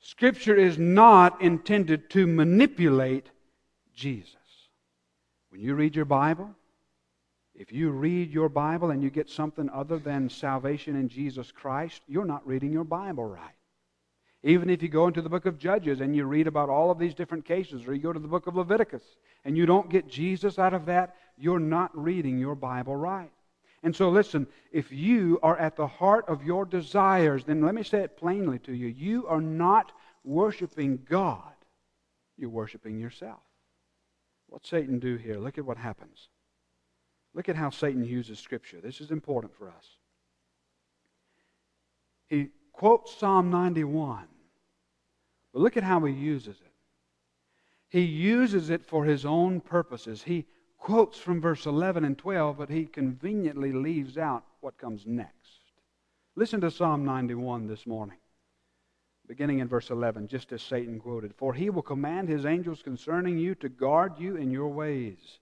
Scripture 0.00 0.54
is 0.54 0.78
not 0.78 1.40
intended 1.40 2.10
to 2.10 2.26
manipulate 2.26 3.30
Jesus. 3.94 4.36
When 5.50 5.60
you 5.60 5.74
read 5.74 5.96
your 5.96 6.04
Bible, 6.04 6.54
if 7.54 7.72
you 7.72 7.90
read 7.90 8.30
your 8.30 8.48
Bible 8.48 8.90
and 8.90 9.02
you 9.02 9.10
get 9.10 9.28
something 9.28 9.68
other 9.70 9.98
than 9.98 10.30
salvation 10.30 10.96
in 10.96 11.08
Jesus 11.08 11.52
Christ, 11.52 12.00
you're 12.06 12.24
not 12.24 12.46
reading 12.46 12.72
your 12.72 12.84
Bible 12.84 13.24
right. 13.24 13.54
Even 14.42 14.70
if 14.70 14.82
you 14.82 14.88
go 14.88 15.06
into 15.06 15.20
the 15.20 15.28
book 15.28 15.44
of 15.44 15.58
Judges 15.58 16.00
and 16.00 16.16
you 16.16 16.24
read 16.24 16.46
about 16.46 16.70
all 16.70 16.90
of 16.90 16.98
these 16.98 17.14
different 17.14 17.44
cases, 17.44 17.86
or 17.86 17.94
you 17.94 18.00
go 18.00 18.12
to 18.12 18.18
the 18.18 18.28
book 18.28 18.46
of 18.46 18.56
Leviticus 18.56 19.02
and 19.44 19.56
you 19.56 19.66
don't 19.66 19.90
get 19.90 20.08
Jesus 20.08 20.58
out 20.58 20.72
of 20.72 20.86
that, 20.86 21.14
you're 21.36 21.58
not 21.58 21.90
reading 21.96 22.38
your 22.38 22.54
Bible 22.54 22.96
right. 22.96 23.30
And 23.82 23.94
so, 23.94 24.10
listen, 24.10 24.46
if 24.72 24.92
you 24.92 25.38
are 25.42 25.58
at 25.58 25.76
the 25.76 25.86
heart 25.86 26.26
of 26.28 26.44
your 26.44 26.64
desires, 26.64 27.44
then 27.44 27.62
let 27.62 27.74
me 27.74 27.82
say 27.82 28.00
it 28.00 28.16
plainly 28.16 28.58
to 28.60 28.74
you. 28.74 28.88
You 28.88 29.26
are 29.26 29.40
not 29.40 29.92
worshiping 30.24 31.00
God, 31.08 31.54
you're 32.36 32.50
worshiping 32.50 32.98
yourself. 32.98 33.40
What's 34.48 34.68
Satan 34.68 34.98
do 34.98 35.16
here? 35.16 35.38
Look 35.38 35.58
at 35.58 35.64
what 35.64 35.76
happens. 35.76 36.28
Look 37.34 37.48
at 37.48 37.56
how 37.56 37.70
Satan 37.70 38.04
uses 38.04 38.38
Scripture. 38.38 38.80
This 38.80 39.00
is 39.00 39.10
important 39.10 39.54
for 39.54 39.68
us. 39.68 39.86
He 42.28 42.48
quotes 42.72 43.16
Psalm 43.16 43.50
91, 43.50 44.24
but 45.52 45.62
look 45.62 45.76
at 45.76 45.82
how 45.82 46.04
he 46.04 46.12
uses 46.12 46.56
it. 46.60 46.72
He 47.88 48.02
uses 48.02 48.70
it 48.70 48.86
for 48.86 49.04
his 49.04 49.24
own 49.26 49.60
purposes. 49.60 50.22
He 50.22 50.46
quotes 50.78 51.18
from 51.18 51.40
verse 51.40 51.66
11 51.66 52.04
and 52.04 52.16
12, 52.16 52.58
but 52.58 52.70
he 52.70 52.86
conveniently 52.86 53.72
leaves 53.72 54.16
out 54.16 54.44
what 54.60 54.78
comes 54.78 55.04
next. 55.06 55.34
Listen 56.36 56.60
to 56.60 56.70
Psalm 56.70 57.04
91 57.04 57.66
this 57.66 57.86
morning, 57.86 58.18
beginning 59.26 59.58
in 59.58 59.68
verse 59.68 59.90
11, 59.90 60.28
just 60.28 60.52
as 60.52 60.62
Satan 60.62 61.00
quoted 61.00 61.34
For 61.36 61.52
he 61.52 61.68
will 61.68 61.82
command 61.82 62.28
his 62.28 62.46
angels 62.46 62.82
concerning 62.82 63.38
you 63.38 63.54
to 63.56 63.68
guard 63.68 64.18
you 64.18 64.36
in 64.36 64.50
your 64.50 64.68
ways. 64.68 65.40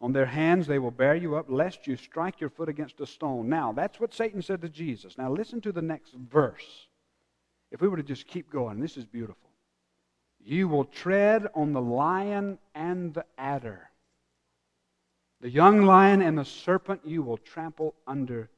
On 0.00 0.12
their 0.12 0.26
hands 0.26 0.66
they 0.66 0.78
will 0.78 0.90
bear 0.90 1.14
you 1.14 1.36
up, 1.36 1.46
lest 1.48 1.86
you 1.86 1.96
strike 1.96 2.40
your 2.40 2.50
foot 2.50 2.68
against 2.68 3.00
a 3.00 3.06
stone. 3.06 3.48
Now, 3.48 3.72
that's 3.72 3.98
what 3.98 4.14
Satan 4.14 4.42
said 4.42 4.60
to 4.62 4.68
Jesus. 4.68 5.16
Now, 5.16 5.30
listen 5.32 5.60
to 5.62 5.72
the 5.72 5.82
next 5.82 6.14
verse. 6.14 6.88
If 7.70 7.80
we 7.80 7.88
were 7.88 7.96
to 7.98 8.02
just 8.02 8.26
keep 8.26 8.50
going, 8.50 8.80
this 8.80 8.96
is 8.96 9.04
beautiful. 9.04 9.50
You 10.40 10.68
will 10.68 10.84
tread 10.84 11.46
on 11.54 11.72
the 11.72 11.80
lion 11.80 12.58
and 12.74 13.12
the 13.12 13.24
adder. 13.36 13.90
The 15.40 15.50
young 15.50 15.82
lion 15.82 16.22
and 16.22 16.38
the 16.38 16.44
serpent 16.44 17.02
you 17.04 17.22
will 17.22 17.36
trample 17.36 17.94
underfoot. 18.06 18.48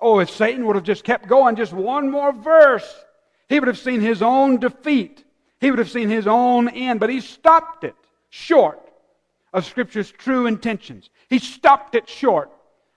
Oh, 0.00 0.20
if 0.20 0.30
Satan 0.30 0.66
would 0.66 0.76
have 0.76 0.84
just 0.84 1.04
kept 1.04 1.28
going 1.28 1.56
just 1.56 1.72
one 1.72 2.10
more 2.10 2.32
verse, 2.32 3.04
he 3.48 3.58
would 3.58 3.68
have 3.68 3.78
seen 3.78 4.00
his 4.00 4.22
own 4.22 4.58
defeat. 4.58 5.24
He 5.60 5.70
would 5.70 5.78
have 5.78 5.90
seen 5.90 6.08
his 6.08 6.26
own 6.26 6.68
end, 6.68 7.00
but 7.00 7.10
he 7.10 7.20
stopped 7.20 7.84
it 7.84 7.94
short 8.30 8.80
of 9.52 9.66
Scripture's 9.66 10.10
true 10.10 10.46
intentions. 10.46 11.10
He 11.28 11.38
stopped 11.38 11.94
it 11.94 12.08
short 12.08 12.50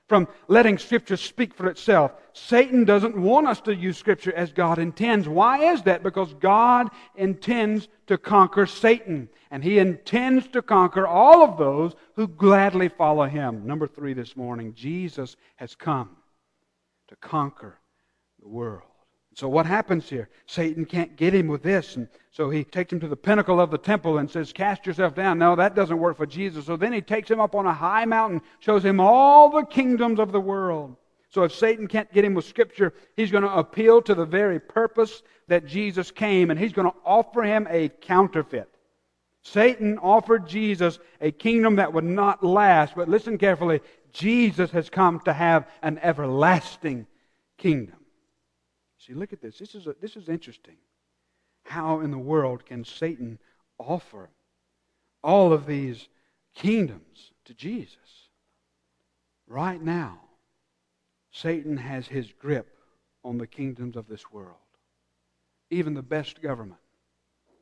from 0.07 0.27
letting 0.47 0.77
Scripture 0.77 1.17
speak 1.17 1.53
for 1.53 1.67
itself. 1.67 2.11
Satan 2.33 2.85
doesn't 2.85 3.17
want 3.17 3.47
us 3.47 3.61
to 3.61 3.75
use 3.75 3.97
Scripture 3.97 4.33
as 4.33 4.51
God 4.51 4.77
intends. 4.77 5.27
Why 5.27 5.71
is 5.73 5.81
that? 5.83 6.03
Because 6.03 6.33
God 6.35 6.89
intends 7.15 7.87
to 8.07 8.17
conquer 8.17 8.65
Satan. 8.65 9.29
And 9.49 9.63
he 9.63 9.79
intends 9.79 10.47
to 10.49 10.61
conquer 10.61 11.07
all 11.07 11.43
of 11.43 11.57
those 11.57 11.93
who 12.15 12.27
gladly 12.27 12.89
follow 12.89 13.25
him. 13.25 13.65
Number 13.65 13.87
three 13.87 14.13
this 14.13 14.35
morning 14.35 14.73
Jesus 14.75 15.35
has 15.55 15.75
come 15.75 16.17
to 17.07 17.15
conquer 17.15 17.79
the 18.41 18.47
world. 18.47 18.94
So 19.35 19.49
what 19.49 19.65
happens 19.65 20.09
here? 20.09 20.29
Satan 20.45 20.85
can't 20.85 21.17
get 21.17 21.35
him 21.35 21.49
with 21.49 21.61
this, 21.61 21.97
and 21.97 22.07
so 22.31 22.49
he 22.49 22.63
takes 22.63 22.93
him 22.93 23.01
to 23.01 23.07
the 23.09 23.17
pinnacle 23.17 23.59
of 23.59 23.69
the 23.69 23.77
temple 23.77 24.17
and 24.17 24.31
says, 24.31 24.53
Cast 24.53 24.85
yourself 24.85 25.13
down. 25.13 25.37
No, 25.37 25.57
that 25.57 25.75
doesn't 25.75 25.99
work 25.99 26.15
for 26.15 26.25
Jesus. 26.25 26.65
So 26.65 26.77
then 26.77 26.93
he 26.93 27.01
takes 27.01 27.29
him 27.29 27.41
up 27.41 27.53
on 27.53 27.65
a 27.65 27.73
high 27.73 28.05
mountain, 28.05 28.41
shows 28.61 28.83
him 28.83 29.01
all 29.01 29.49
the 29.49 29.65
kingdoms 29.65 30.19
of 30.19 30.31
the 30.31 30.39
world. 30.39 30.95
So 31.29 31.43
if 31.43 31.53
Satan 31.53 31.85
can't 31.85 32.11
get 32.13 32.23
him 32.23 32.33
with 32.33 32.45
Scripture, 32.45 32.93
he's 33.17 33.29
going 33.29 33.43
to 33.43 33.53
appeal 33.53 34.01
to 34.03 34.15
the 34.15 34.25
very 34.25 34.57
purpose 34.57 35.21
that 35.49 35.65
Jesus 35.65 36.11
came, 36.11 36.49
and 36.49 36.57
he's 36.57 36.71
going 36.71 36.89
to 36.89 36.97
offer 37.03 37.43
him 37.43 37.67
a 37.69 37.89
counterfeit. 37.89 38.69
Satan 39.43 39.97
offered 39.97 40.47
Jesus 40.47 40.97
a 41.19 41.31
kingdom 41.31 41.75
that 41.75 41.91
would 41.91 42.05
not 42.05 42.41
last, 42.41 42.95
but 42.95 43.09
listen 43.09 43.37
carefully 43.37 43.81
Jesus 44.13 44.71
has 44.71 44.89
come 44.89 45.19
to 45.25 45.33
have 45.33 45.67
an 45.81 45.99
everlasting 46.01 47.05
kingdom. 47.57 47.94
See, 48.97 49.13
look 49.13 49.33
at 49.33 49.41
this. 49.41 49.57
This 49.57 49.75
is, 49.75 49.87
a, 49.87 49.95
this 50.01 50.15
is 50.15 50.29
interesting. 50.29 50.77
How 51.63 52.01
in 52.01 52.11
the 52.11 52.17
world 52.17 52.65
can 52.65 52.83
Satan 52.83 53.39
offer 53.77 54.29
all 55.23 55.51
of 55.51 55.65
these 55.65 56.07
kingdoms 56.53 57.31
to 57.45 57.53
Jesus? 57.53 58.29
Right 59.47 59.81
now, 59.81 60.19
Satan 61.31 61.77
has 61.77 62.07
his 62.07 62.31
grip 62.31 62.77
on 63.23 63.37
the 63.37 63.47
kingdoms 63.47 63.95
of 63.95 64.07
this 64.07 64.31
world. 64.31 64.55
Even 65.69 65.93
the 65.93 66.01
best 66.01 66.41
government 66.41 66.79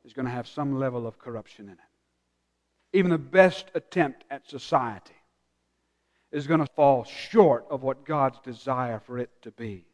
is 0.04 0.12
going 0.12 0.26
to 0.26 0.32
have 0.32 0.46
some 0.46 0.78
level 0.78 1.06
of 1.06 1.18
corruption 1.18 1.66
in 1.66 1.72
it. 1.72 1.78
Even 2.92 3.10
the 3.10 3.18
best 3.18 3.70
attempt 3.74 4.24
at 4.30 4.48
society 4.48 5.14
is 6.30 6.46
going 6.46 6.60
to 6.60 6.72
fall 6.76 7.04
short 7.04 7.64
of 7.70 7.82
what 7.82 8.04
God's 8.04 8.38
desire 8.40 9.00
for 9.00 9.18
it 9.18 9.30
to 9.42 9.50
be. 9.50 9.86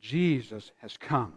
Jesus 0.00 0.72
has 0.78 0.96
come. 0.96 1.34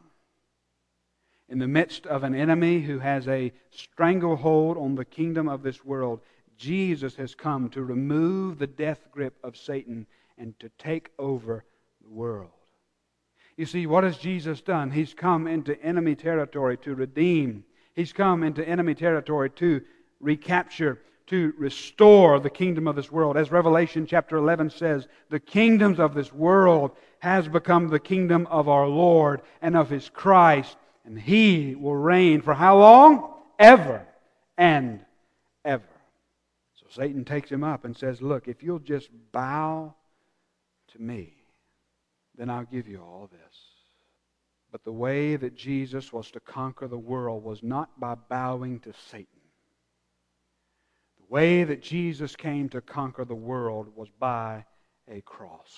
In 1.50 1.60
the 1.60 1.68
midst 1.68 2.08
of 2.08 2.24
an 2.24 2.34
enemy 2.34 2.82
who 2.82 3.00
has 3.00 3.28
a 3.28 3.52
stranglehold 3.70 4.78
on 4.78 4.96
the 4.96 5.06
kingdom 5.06 5.48
of 5.48 5.62
this 5.62 5.84
world, 5.84 6.22
Jesus 6.58 7.16
has 7.18 7.36
come 7.36 7.70
to 7.70 7.84
remove 7.84 8.58
the 8.58 8.68
death 8.68 9.08
grip 9.12 9.36
of 9.44 9.58
Satan 9.58 10.08
and 10.38 10.58
to 10.60 10.70
take 10.78 11.12
over 11.20 11.66
the 12.02 12.10
world. 12.10 12.50
You 13.58 13.66
see, 13.66 13.86
what 13.86 14.04
has 14.04 14.18
Jesus 14.18 14.62
done? 14.62 14.90
He's 14.92 15.14
come 15.14 15.46
into 15.46 15.80
enemy 15.84 16.16
territory 16.16 16.78
to 16.78 16.96
redeem. 16.96 17.66
He's 17.94 18.14
come 18.14 18.42
into 18.42 18.68
enemy 18.68 18.96
territory 18.96 19.50
to 19.52 19.82
recapture 20.20 21.00
to 21.34 21.52
restore 21.58 22.40
the 22.40 22.48
kingdom 22.48 22.88
of 22.88 22.96
this 22.96 23.12
world. 23.12 23.36
As 23.36 23.50
Revelation 23.50 24.06
chapter 24.06 24.38
11 24.38 24.70
says, 24.70 25.08
the 25.32 25.40
kingdoms 25.40 26.00
of 26.00 26.14
this 26.14 26.32
world 26.32 26.92
has 27.18 27.48
become 27.48 27.88
the 27.88 28.00
kingdom 28.00 28.46
of 28.52 28.70
our 28.70 28.88
Lord 28.88 29.42
and 29.60 29.76
of 29.76 29.90
his 29.90 30.10
Christ, 30.10 30.78
and 31.06 31.20
he 31.20 31.74
will 31.74 31.96
reign 31.96 32.44
for 32.44 32.54
how 32.54 32.78
long? 32.78 33.34
Ever 33.58 34.06
and 34.60 35.04
ever. 35.66 35.90
So 36.76 36.86
Satan 36.92 37.26
takes 37.26 37.50
him 37.50 37.64
up 37.64 37.84
and 37.84 37.98
says, 37.98 38.22
Look, 38.22 38.48
if 38.48 38.62
you'll 38.62 38.78
just 38.78 39.10
bow 39.32 39.96
to 40.92 41.02
me, 41.02 41.34
then 42.38 42.52
I'll 42.52 42.66
give 42.66 42.88
you 42.88 43.02
all 43.02 43.28
this. 43.32 43.56
But 44.72 44.84
the 44.84 44.92
way 44.92 45.36
that 45.36 45.56
Jesus 45.56 46.14
was 46.14 46.30
to 46.30 46.40
conquer 46.40 46.88
the 46.88 46.96
world 46.96 47.44
was 47.44 47.64
not 47.64 48.00
by 48.00 48.14
bowing 48.14 48.82
to 48.82 48.94
Satan 49.10 49.33
way 51.34 51.64
that 51.64 51.82
Jesus 51.82 52.36
came 52.36 52.70
to 52.70 52.80
conquer 52.80 53.26
the 53.26 53.34
world 53.34 53.88
was 53.96 54.08
by 54.20 54.64
a 55.10 55.20
cross. 55.22 55.74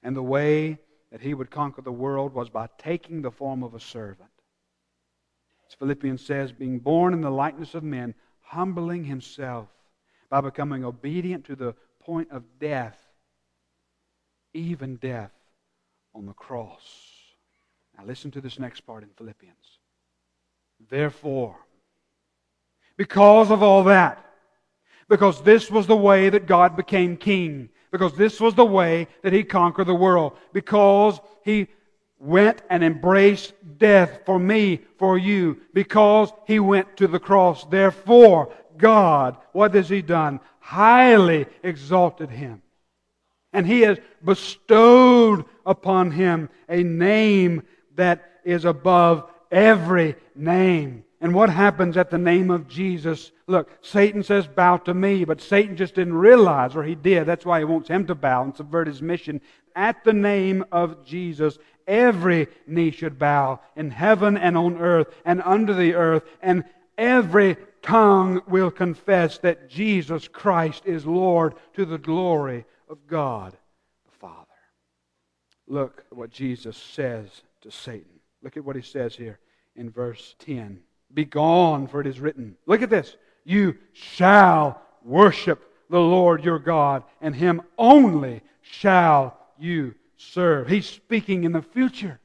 And 0.00 0.14
the 0.14 0.22
way 0.22 0.78
that 1.10 1.20
he 1.20 1.34
would 1.34 1.50
conquer 1.50 1.82
the 1.82 1.90
world 1.90 2.34
was 2.34 2.48
by 2.48 2.68
taking 2.78 3.20
the 3.20 3.32
form 3.32 3.64
of 3.64 3.74
a 3.74 3.80
servant. 3.80 4.30
As 5.68 5.74
Philippians 5.74 6.24
says, 6.24 6.52
being 6.52 6.78
born 6.78 7.14
in 7.14 7.20
the 7.20 7.32
likeness 7.32 7.74
of 7.74 7.82
men, 7.82 8.14
humbling 8.42 9.02
himself 9.02 9.66
by 10.30 10.40
becoming 10.40 10.84
obedient 10.84 11.44
to 11.46 11.56
the 11.56 11.74
point 11.98 12.30
of 12.30 12.44
death, 12.60 12.98
even 14.52 14.94
death 14.98 15.32
on 16.14 16.26
the 16.26 16.32
cross. 16.32 17.10
Now, 17.98 18.04
listen 18.04 18.30
to 18.30 18.40
this 18.40 18.60
next 18.60 18.82
part 18.82 19.02
in 19.02 19.08
Philippians. 19.18 19.80
Therefore, 20.88 21.56
because 22.96 23.50
of 23.50 23.62
all 23.62 23.84
that, 23.84 24.24
because 25.08 25.42
this 25.42 25.70
was 25.70 25.86
the 25.86 25.96
way 25.96 26.30
that 26.30 26.46
God 26.46 26.76
became 26.76 27.16
king, 27.16 27.68
because 27.90 28.14
this 28.14 28.40
was 28.40 28.54
the 28.54 28.64
way 28.64 29.08
that 29.22 29.32
he 29.32 29.44
conquered 29.44 29.86
the 29.86 29.94
world, 29.94 30.36
because 30.52 31.20
he 31.44 31.68
went 32.18 32.62
and 32.70 32.82
embraced 32.82 33.52
death 33.78 34.20
for 34.24 34.38
me, 34.38 34.80
for 34.98 35.18
you, 35.18 35.60
because 35.72 36.32
he 36.46 36.58
went 36.58 36.96
to 36.96 37.06
the 37.06 37.18
cross. 37.18 37.64
Therefore, 37.64 38.52
God, 38.76 39.36
what 39.52 39.74
has 39.74 39.88
he 39.88 40.02
done? 40.02 40.40
Highly 40.60 41.46
exalted 41.62 42.30
him. 42.30 42.62
And 43.52 43.66
he 43.66 43.82
has 43.82 43.98
bestowed 44.24 45.44
upon 45.64 46.10
him 46.10 46.48
a 46.68 46.82
name 46.82 47.62
that 47.94 48.24
is 48.44 48.64
above 48.64 49.30
every 49.50 50.16
name. 50.34 51.03
And 51.24 51.34
what 51.34 51.48
happens 51.48 51.96
at 51.96 52.10
the 52.10 52.18
name 52.18 52.50
of 52.50 52.68
Jesus? 52.68 53.32
Look, 53.46 53.70
Satan 53.80 54.22
says, 54.22 54.46
bow 54.46 54.76
to 54.76 54.92
me, 54.92 55.24
but 55.24 55.40
Satan 55.40 55.74
just 55.74 55.94
didn't 55.94 56.18
realize, 56.18 56.76
or 56.76 56.82
he 56.82 56.94
did. 56.94 57.24
That's 57.24 57.46
why 57.46 57.60
he 57.60 57.64
wants 57.64 57.88
him 57.88 58.06
to 58.08 58.14
bow 58.14 58.42
and 58.42 58.54
subvert 58.54 58.88
his 58.88 59.00
mission. 59.00 59.40
At 59.74 60.04
the 60.04 60.12
name 60.12 60.66
of 60.70 61.02
Jesus, 61.02 61.56
every 61.86 62.48
knee 62.66 62.90
should 62.90 63.18
bow 63.18 63.60
in 63.74 63.90
heaven 63.90 64.36
and 64.36 64.54
on 64.54 64.76
earth 64.76 65.08
and 65.24 65.40
under 65.46 65.72
the 65.72 65.94
earth, 65.94 66.24
and 66.42 66.62
every 66.98 67.56
tongue 67.80 68.42
will 68.46 68.70
confess 68.70 69.38
that 69.38 69.70
Jesus 69.70 70.28
Christ 70.28 70.82
is 70.84 71.06
Lord 71.06 71.54
to 71.72 71.86
the 71.86 71.96
glory 71.96 72.66
of 72.86 73.06
God 73.06 73.56
the 74.04 74.18
Father. 74.18 74.44
Look 75.66 76.04
at 76.10 76.18
what 76.18 76.28
Jesus 76.28 76.76
says 76.76 77.30
to 77.62 77.70
Satan. 77.70 78.20
Look 78.42 78.58
at 78.58 78.64
what 78.66 78.76
he 78.76 78.82
says 78.82 79.16
here 79.16 79.38
in 79.74 79.88
verse 79.88 80.34
10. 80.40 80.82
Be 81.14 81.24
gone, 81.24 81.86
for 81.86 82.00
it 82.00 82.06
is 82.06 82.20
written. 82.20 82.56
Look 82.66 82.82
at 82.82 82.90
this. 82.90 83.16
You 83.44 83.76
shall 83.92 84.82
worship 85.02 85.62
the 85.88 86.00
Lord 86.00 86.44
your 86.44 86.58
God, 86.58 87.04
and 87.20 87.34
him 87.34 87.62
only 87.78 88.42
shall 88.62 89.38
you 89.58 89.94
serve. 90.16 90.68
He's 90.68 90.86
speaking 90.86 91.44
in 91.44 91.52
the 91.52 91.62
future. 91.62 92.20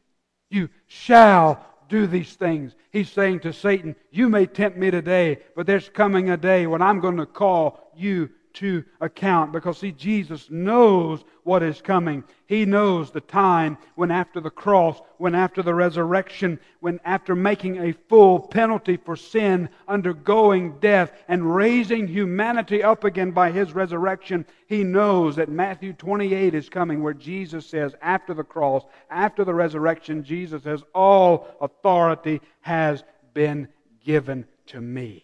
You 0.49 0.69
shall 0.87 1.63
do 1.89 2.07
these 2.07 2.33
things. 2.35 2.73
He's 2.91 3.11
saying 3.11 3.41
to 3.41 3.53
Satan, 3.53 3.95
You 4.11 4.29
may 4.29 4.45
tempt 4.45 4.77
me 4.77 4.89
today, 4.91 5.39
but 5.55 5.67
there's 5.67 5.89
coming 5.89 6.29
a 6.29 6.37
day 6.37 6.67
when 6.67 6.81
I'm 6.81 6.99
going 6.99 7.17
to 7.17 7.25
call 7.25 7.91
you 7.95 8.29
to 8.53 8.83
account 8.99 9.51
because, 9.51 9.77
see, 9.77 9.91
Jesus 9.91 10.49
knows 10.49 11.23
what 11.43 11.63
is 11.63 11.81
coming. 11.81 12.23
He 12.47 12.65
knows 12.65 13.11
the 13.11 13.21
time 13.21 13.77
when, 13.95 14.11
after 14.11 14.39
the 14.39 14.49
cross, 14.49 14.99
when 15.17 15.35
after 15.35 15.61
the 15.61 15.73
resurrection, 15.73 16.59
when 16.79 16.99
after 17.05 17.35
making 17.35 17.77
a 17.77 17.93
full 18.07 18.39
penalty 18.39 18.97
for 18.97 19.15
sin, 19.15 19.69
undergoing 19.87 20.79
death, 20.79 21.11
and 21.27 21.55
raising 21.55 22.07
humanity 22.07 22.83
up 22.83 23.03
again 23.03 23.31
by 23.31 23.51
his 23.51 23.73
resurrection, 23.73 24.45
he 24.67 24.83
knows 24.83 25.35
that 25.35 25.49
Matthew 25.49 25.93
28 25.93 26.53
is 26.53 26.69
coming, 26.69 27.01
where 27.01 27.13
Jesus 27.13 27.65
says, 27.65 27.95
after 28.01 28.33
the 28.33 28.43
cross, 28.43 28.83
after 29.09 29.43
the 29.43 29.53
resurrection, 29.53 30.23
Jesus 30.23 30.63
says, 30.63 30.83
All 30.93 31.47
authority 31.61 32.41
has 32.61 33.03
been 33.33 33.67
given 34.03 34.45
to 34.67 34.81
me. 34.81 35.23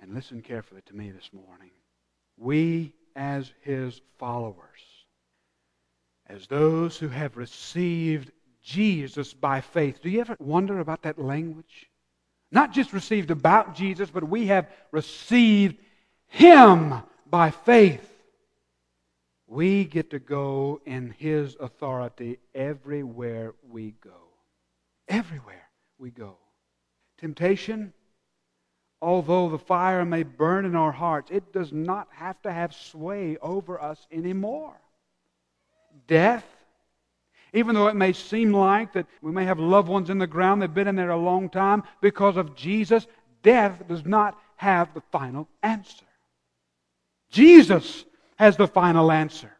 And 0.00 0.14
listen 0.14 0.42
carefully 0.42 0.82
to 0.86 0.94
me 0.94 1.10
this 1.10 1.30
morning 1.32 1.70
we 2.38 2.94
as 3.16 3.52
his 3.62 4.00
followers, 4.18 4.56
as 6.26 6.46
those 6.46 6.96
who 6.96 7.08
have 7.08 7.36
received 7.36 8.30
Jesus 8.62 9.34
by 9.34 9.60
faith. 9.60 10.02
Do 10.02 10.10
you 10.10 10.20
ever 10.20 10.36
wonder 10.38 10.78
about 10.78 11.02
that 11.02 11.18
language? 11.18 11.88
Not 12.50 12.72
just 12.72 12.92
received 12.92 13.30
about 13.30 13.74
Jesus, 13.74 14.10
but 14.10 14.24
we 14.24 14.46
have 14.46 14.70
received 14.92 15.76
him 16.28 16.94
by 17.28 17.50
faith. 17.50 18.08
We 19.46 19.84
get 19.84 20.10
to 20.10 20.18
go 20.18 20.80
in 20.84 21.14
his 21.18 21.56
authority 21.58 22.38
everywhere 22.54 23.54
we 23.68 23.92
go. 24.02 24.28
Everywhere 25.08 25.68
we 25.98 26.10
go. 26.10 26.36
Temptation 27.18 27.92
although 29.00 29.48
the 29.48 29.58
fire 29.58 30.04
may 30.04 30.22
burn 30.22 30.64
in 30.64 30.74
our 30.74 30.92
hearts, 30.92 31.30
it 31.30 31.52
does 31.52 31.72
not 31.72 32.08
have 32.10 32.40
to 32.42 32.52
have 32.52 32.74
sway 32.74 33.36
over 33.40 33.80
us 33.80 34.06
anymore. 34.10 34.76
Death, 36.06 36.44
even 37.52 37.74
though 37.74 37.88
it 37.88 37.96
may 37.96 38.12
seem 38.12 38.52
like 38.52 38.92
that 38.92 39.06
we 39.22 39.32
may 39.32 39.44
have 39.44 39.58
loved 39.58 39.88
ones 39.88 40.10
in 40.10 40.18
the 40.18 40.26
ground, 40.26 40.60
they've 40.60 40.72
been 40.72 40.88
in 40.88 40.96
there 40.96 41.10
a 41.10 41.16
long 41.16 41.48
time, 41.48 41.82
because 42.00 42.36
of 42.36 42.54
Jesus, 42.54 43.06
death 43.42 43.86
does 43.88 44.04
not 44.04 44.38
have 44.56 44.92
the 44.94 45.02
final 45.12 45.48
answer. 45.62 46.04
Jesus 47.30 48.04
has 48.36 48.56
the 48.56 48.66
final 48.66 49.12
answer. 49.12 49.52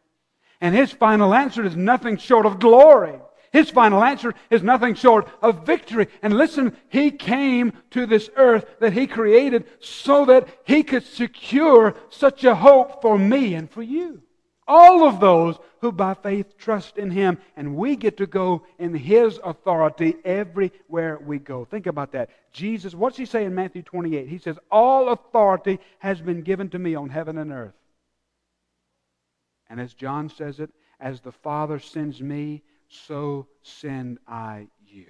And 0.61 0.75
his 0.75 0.91
final 0.91 1.33
answer 1.33 1.63
is 1.65 1.75
nothing 1.75 2.17
short 2.17 2.45
of 2.45 2.59
glory. 2.59 3.19
His 3.51 3.69
final 3.69 4.03
answer 4.03 4.33
is 4.49 4.61
nothing 4.61 4.95
short 4.95 5.27
of 5.41 5.65
victory. 5.65 6.07
And 6.21 6.33
listen, 6.35 6.75
He 6.89 7.11
came 7.11 7.73
to 7.91 8.05
this 8.05 8.29
earth 8.35 8.65
that 8.79 8.93
He 8.93 9.07
created 9.07 9.65
so 9.79 10.25
that 10.25 10.47
He 10.65 10.83
could 10.83 11.05
secure 11.05 11.95
such 12.09 12.43
a 12.43 12.55
hope 12.55 13.01
for 13.01 13.17
me 13.17 13.55
and 13.55 13.69
for 13.69 13.81
you. 13.81 14.21
All 14.67 15.07
of 15.07 15.19
those 15.19 15.57
who 15.81 15.91
by 15.91 16.13
faith 16.13 16.57
trust 16.57 16.97
in 16.97 17.09
Him. 17.09 17.37
And 17.55 17.75
we 17.75 17.95
get 17.95 18.17
to 18.17 18.27
go 18.27 18.63
in 18.77 18.93
His 18.93 19.39
authority 19.43 20.15
everywhere 20.23 21.19
we 21.19 21.39
go. 21.39 21.65
Think 21.65 21.87
about 21.87 22.11
that. 22.11 22.29
Jesus, 22.51 22.93
what's 22.93 23.17
He 23.17 23.25
say 23.25 23.45
in 23.45 23.55
Matthew 23.55 23.81
28? 23.81 24.27
He 24.27 24.37
says, 24.37 24.57
All 24.69 25.09
authority 25.09 25.79
has 25.99 26.21
been 26.21 26.41
given 26.41 26.69
to 26.69 26.79
me 26.79 26.95
on 26.95 27.09
heaven 27.09 27.37
and 27.37 27.51
earth. 27.51 27.73
And 29.69 29.79
as 29.79 29.93
John 29.93 30.29
says 30.29 30.59
it, 30.59 30.71
as 30.99 31.21
the 31.21 31.31
Father 31.31 31.79
sends 31.79 32.21
me, 32.21 32.63
so 32.89 33.47
send 33.61 34.17
I 34.27 34.67
you. 34.85 35.05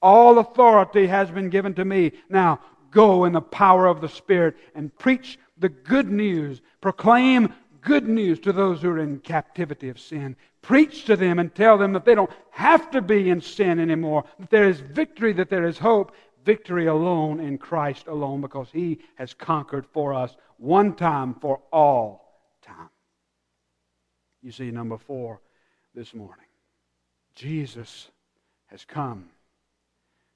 All 0.00 0.38
authority 0.38 1.06
has 1.06 1.30
been 1.30 1.48
given 1.48 1.74
to 1.74 1.84
me. 1.84 2.12
Now, 2.28 2.60
go 2.90 3.24
in 3.24 3.32
the 3.32 3.40
power 3.40 3.86
of 3.86 4.00
the 4.00 4.08
Spirit 4.08 4.56
and 4.74 4.96
preach 4.98 5.38
the 5.58 5.68
good 5.68 6.10
news. 6.10 6.60
Proclaim 6.80 7.52
good 7.80 8.08
news 8.08 8.38
to 8.40 8.52
those 8.52 8.82
who 8.82 8.90
are 8.90 8.98
in 8.98 9.18
captivity 9.20 9.88
of 9.88 9.98
sin. 9.98 10.36
Preach 10.60 11.04
to 11.06 11.16
them 11.16 11.38
and 11.38 11.54
tell 11.54 11.78
them 11.78 11.92
that 11.92 12.04
they 12.04 12.14
don't 12.14 12.30
have 12.50 12.90
to 12.92 13.02
be 13.02 13.30
in 13.30 13.40
sin 13.40 13.80
anymore, 13.80 14.24
that 14.38 14.50
there 14.50 14.68
is 14.68 14.80
victory, 14.80 15.32
that 15.34 15.50
there 15.50 15.66
is 15.66 15.78
hope. 15.78 16.12
Victory 16.44 16.86
alone 16.86 17.38
in 17.38 17.56
Christ 17.56 18.08
alone 18.08 18.40
because 18.40 18.68
He 18.72 18.98
has 19.14 19.32
conquered 19.32 19.86
for 19.86 20.12
us 20.12 20.34
one 20.56 20.94
time 20.94 21.34
for 21.34 21.60
all 21.72 22.40
time. 22.62 22.90
You 24.42 24.50
see, 24.50 24.72
number 24.72 24.98
four, 24.98 25.40
this 25.94 26.14
morning. 26.14 26.46
Jesus 27.34 28.08
has 28.66 28.84
come 28.84 29.28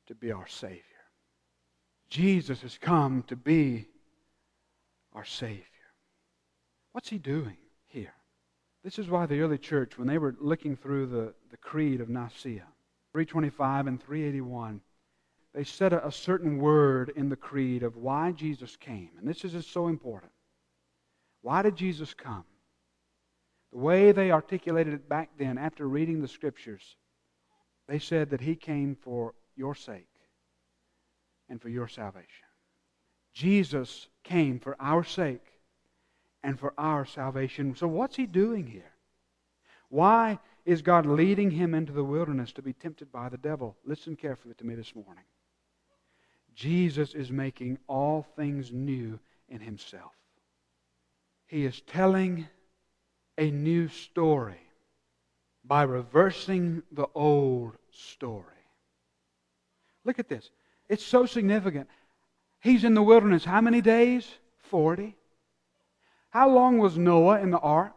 to 0.06 0.14
be 0.14 0.32
our 0.32 0.46
Savior. 0.46 0.82
Jesus 2.08 2.62
has 2.62 2.78
come 2.78 3.24
to 3.28 3.36
be 3.36 3.88
our 5.14 5.24
Savior. 5.24 5.64
What's 6.92 7.08
he 7.08 7.18
doing 7.18 7.56
here? 7.86 8.14
This 8.84 8.98
is 8.98 9.08
why 9.08 9.26
the 9.26 9.40
early 9.40 9.58
church, 9.58 9.98
when 9.98 10.06
they 10.06 10.18
were 10.18 10.36
looking 10.40 10.76
through 10.76 11.06
the, 11.06 11.34
the 11.50 11.56
Creed 11.56 12.00
of 12.00 12.08
Nicaea, 12.08 12.66
325 13.12 13.86
and 13.86 14.00
381, 14.00 14.80
they 15.54 15.64
said 15.64 15.92
a, 15.92 16.06
a 16.06 16.12
certain 16.12 16.58
word 16.58 17.12
in 17.16 17.28
the 17.28 17.36
Creed 17.36 17.82
of 17.82 17.96
why 17.96 18.32
Jesus 18.32 18.76
came. 18.76 19.10
And 19.18 19.26
this 19.26 19.44
is 19.44 19.66
so 19.66 19.88
important. 19.88 20.30
Why 21.42 21.62
did 21.62 21.76
Jesus 21.76 22.14
come? 22.14 22.44
The 23.72 23.78
way 23.78 24.12
they 24.12 24.30
articulated 24.30 24.94
it 24.94 25.08
back 25.08 25.30
then, 25.38 25.58
after 25.58 25.88
reading 25.88 26.20
the 26.20 26.28
scriptures, 26.28 26.96
they 27.88 27.98
said 27.98 28.30
that 28.30 28.40
he 28.40 28.56
came 28.56 28.96
for 28.96 29.34
your 29.54 29.74
sake 29.74 30.08
and 31.48 31.60
for 31.60 31.68
your 31.68 31.88
salvation. 31.88 32.46
Jesus 33.32 34.08
came 34.24 34.58
for 34.58 34.76
our 34.80 35.04
sake 35.04 35.44
and 36.42 36.58
for 36.58 36.72
our 36.78 37.04
salvation. 37.04 37.74
So, 37.76 37.86
what's 37.86 38.16
he 38.16 38.26
doing 38.26 38.66
here? 38.66 38.92
Why 39.88 40.38
is 40.64 40.82
God 40.82 41.06
leading 41.06 41.50
him 41.50 41.74
into 41.74 41.92
the 41.92 42.04
wilderness 42.04 42.52
to 42.52 42.62
be 42.62 42.72
tempted 42.72 43.12
by 43.12 43.28
the 43.28 43.36
devil? 43.36 43.76
Listen 43.84 44.16
carefully 44.16 44.54
to 44.54 44.64
me 44.66 44.74
this 44.74 44.94
morning. 44.94 45.24
Jesus 46.54 47.14
is 47.14 47.30
making 47.30 47.78
all 47.86 48.26
things 48.36 48.72
new 48.72 49.18
in 49.48 49.60
himself. 49.60 50.12
He 51.46 51.64
is 51.64 51.82
telling 51.82 52.48
a 53.38 53.50
new 53.50 53.88
story 53.88 54.60
by 55.64 55.82
reversing 55.82 56.82
the 56.92 57.06
old 57.14 57.72
story. 57.90 58.44
Look 60.04 60.18
at 60.18 60.28
this. 60.28 60.50
It's 60.88 61.04
so 61.04 61.26
significant. 61.26 61.88
He's 62.60 62.84
in 62.84 62.94
the 62.94 63.02
wilderness 63.02 63.44
how 63.44 63.60
many 63.60 63.80
days? 63.80 64.26
40. 64.70 65.16
How 66.30 66.48
long 66.48 66.78
was 66.78 66.96
Noah 66.96 67.40
in 67.40 67.50
the 67.50 67.58
ark? 67.58 67.94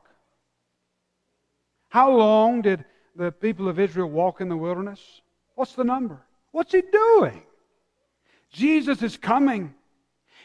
How 1.89 2.11
long 2.11 2.61
did 2.61 2.85
the 3.15 3.31
people 3.31 3.67
of 3.67 3.79
Israel 3.79 4.09
walk 4.09 4.41
in 4.41 4.49
the 4.49 4.57
wilderness? 4.57 4.99
What's 5.55 5.73
the 5.73 5.83
number? 5.83 6.21
What's 6.51 6.71
he 6.71 6.81
doing? 6.81 7.41
Jesus 8.51 9.01
is 9.01 9.17
coming. 9.17 9.73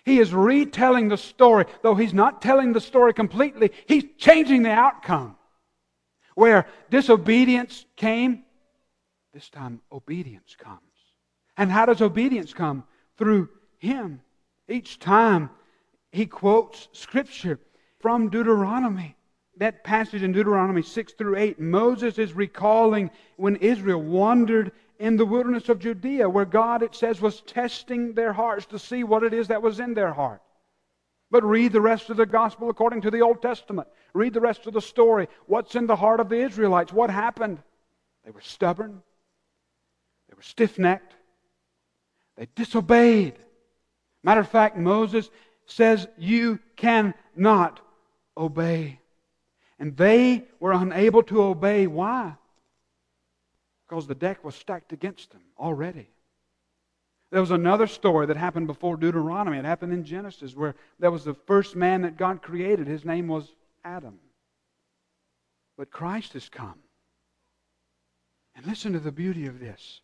He 0.04 0.18
is 0.18 0.34
retelling 0.34 1.08
the 1.08 1.16
story, 1.16 1.64
though 1.82 1.94
he's 1.94 2.12
not 2.12 2.42
telling 2.42 2.72
the 2.72 2.80
story 2.80 3.14
completely, 3.14 3.70
he's 3.86 4.04
changing 4.18 4.62
the 4.62 4.70
outcome. 4.70 5.36
Where 6.34 6.66
disobedience 6.90 7.86
came, 7.96 8.44
this 9.32 9.48
time 9.48 9.80
obedience 9.90 10.56
comes. 10.56 10.80
And 11.56 11.70
how 11.70 11.86
does 11.86 12.02
obedience 12.02 12.52
come? 12.52 12.84
Through 13.16 13.48
him. 13.78 14.20
Each 14.68 14.98
time 14.98 15.50
he 16.12 16.26
quotes 16.26 16.88
scripture 16.92 17.60
from 18.00 18.28
Deuteronomy. 18.28 19.16
That 19.58 19.84
passage 19.84 20.22
in 20.22 20.32
Deuteronomy 20.32 20.82
6 20.82 21.12
through 21.14 21.36
8, 21.36 21.60
Moses 21.60 22.18
is 22.18 22.32
recalling 22.32 23.10
when 23.36 23.56
Israel 23.56 24.02
wandered 24.02 24.72
in 25.04 25.18
the 25.18 25.26
wilderness 25.26 25.68
of 25.68 25.80
Judea, 25.80 26.30
where 26.30 26.46
God, 26.46 26.82
it 26.82 26.94
says, 26.94 27.20
was 27.20 27.42
testing 27.42 28.14
their 28.14 28.32
hearts 28.32 28.64
to 28.66 28.78
see 28.78 29.04
what 29.04 29.22
it 29.22 29.34
is 29.34 29.48
that 29.48 29.60
was 29.60 29.78
in 29.78 29.92
their 29.92 30.14
heart. 30.14 30.40
But 31.30 31.44
read 31.44 31.72
the 31.72 31.80
rest 31.82 32.08
of 32.08 32.16
the 32.16 32.24
gospel 32.24 32.70
according 32.70 33.02
to 33.02 33.10
the 33.10 33.20
Old 33.20 33.42
Testament. 33.42 33.86
Read 34.14 34.32
the 34.32 34.40
rest 34.40 34.66
of 34.66 34.72
the 34.72 34.80
story. 34.80 35.28
What's 35.44 35.74
in 35.74 35.86
the 35.86 35.94
heart 35.94 36.20
of 36.20 36.30
the 36.30 36.40
Israelites? 36.40 36.90
What 36.90 37.10
happened? 37.10 37.58
They 38.24 38.30
were 38.30 38.40
stubborn, 38.40 39.02
they 40.30 40.34
were 40.34 40.42
stiff 40.42 40.78
necked, 40.78 41.12
they 42.38 42.48
disobeyed. 42.54 43.34
Matter 44.22 44.40
of 44.40 44.48
fact, 44.48 44.78
Moses 44.78 45.28
says, 45.66 46.08
You 46.16 46.60
cannot 46.76 47.78
obey. 48.38 49.00
And 49.78 49.98
they 49.98 50.44
were 50.60 50.72
unable 50.72 51.24
to 51.24 51.42
obey. 51.42 51.86
Why? 51.86 52.36
Because 53.94 54.08
the 54.08 54.14
deck 54.16 54.42
was 54.42 54.56
stacked 54.56 54.92
against 54.92 55.30
them 55.30 55.42
already. 55.56 56.08
There 57.30 57.40
was 57.40 57.52
another 57.52 57.86
story 57.86 58.26
that 58.26 58.36
happened 58.36 58.66
before 58.66 58.96
Deuteronomy. 58.96 59.56
It 59.56 59.64
happened 59.64 59.92
in 59.92 60.04
Genesis 60.04 60.56
where 60.56 60.74
there 60.98 61.12
was 61.12 61.22
the 61.22 61.34
first 61.46 61.76
man 61.76 62.02
that 62.02 62.16
God 62.16 62.42
created. 62.42 62.88
His 62.88 63.04
name 63.04 63.28
was 63.28 63.54
Adam. 63.84 64.18
But 65.78 65.92
Christ 65.92 66.32
has 66.32 66.48
come. 66.48 66.80
And 68.56 68.66
listen 68.66 68.94
to 68.94 68.98
the 68.98 69.12
beauty 69.12 69.46
of 69.46 69.60
this. 69.60 70.00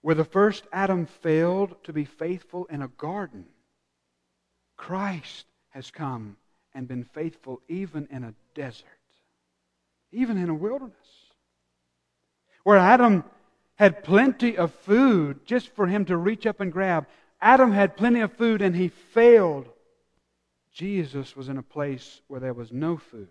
Where 0.00 0.16
the 0.16 0.24
first 0.24 0.66
Adam 0.72 1.06
failed 1.06 1.76
to 1.84 1.92
be 1.92 2.04
faithful 2.04 2.64
in 2.64 2.82
a 2.82 2.88
garden, 2.88 3.44
Christ 4.76 5.46
has 5.68 5.92
come 5.92 6.38
and 6.74 6.88
been 6.88 7.04
faithful 7.04 7.62
even 7.68 8.08
in 8.10 8.24
a 8.24 8.34
desert, 8.56 8.88
even 10.10 10.36
in 10.36 10.48
a 10.48 10.54
wilderness. 10.54 11.23
Where 12.64 12.78
Adam 12.78 13.24
had 13.76 14.02
plenty 14.02 14.56
of 14.56 14.74
food 14.74 15.46
just 15.46 15.68
for 15.74 15.86
him 15.86 16.04
to 16.06 16.16
reach 16.16 16.46
up 16.46 16.60
and 16.60 16.72
grab, 16.72 17.06
Adam 17.40 17.72
had 17.72 17.96
plenty 17.96 18.20
of 18.20 18.32
food 18.32 18.62
and 18.62 18.74
he 18.74 18.88
failed. 18.88 19.68
Jesus 20.72 21.36
was 21.36 21.48
in 21.48 21.58
a 21.58 21.62
place 21.62 22.20
where 22.26 22.40
there 22.40 22.54
was 22.54 22.72
no 22.72 22.96
food, 22.96 23.28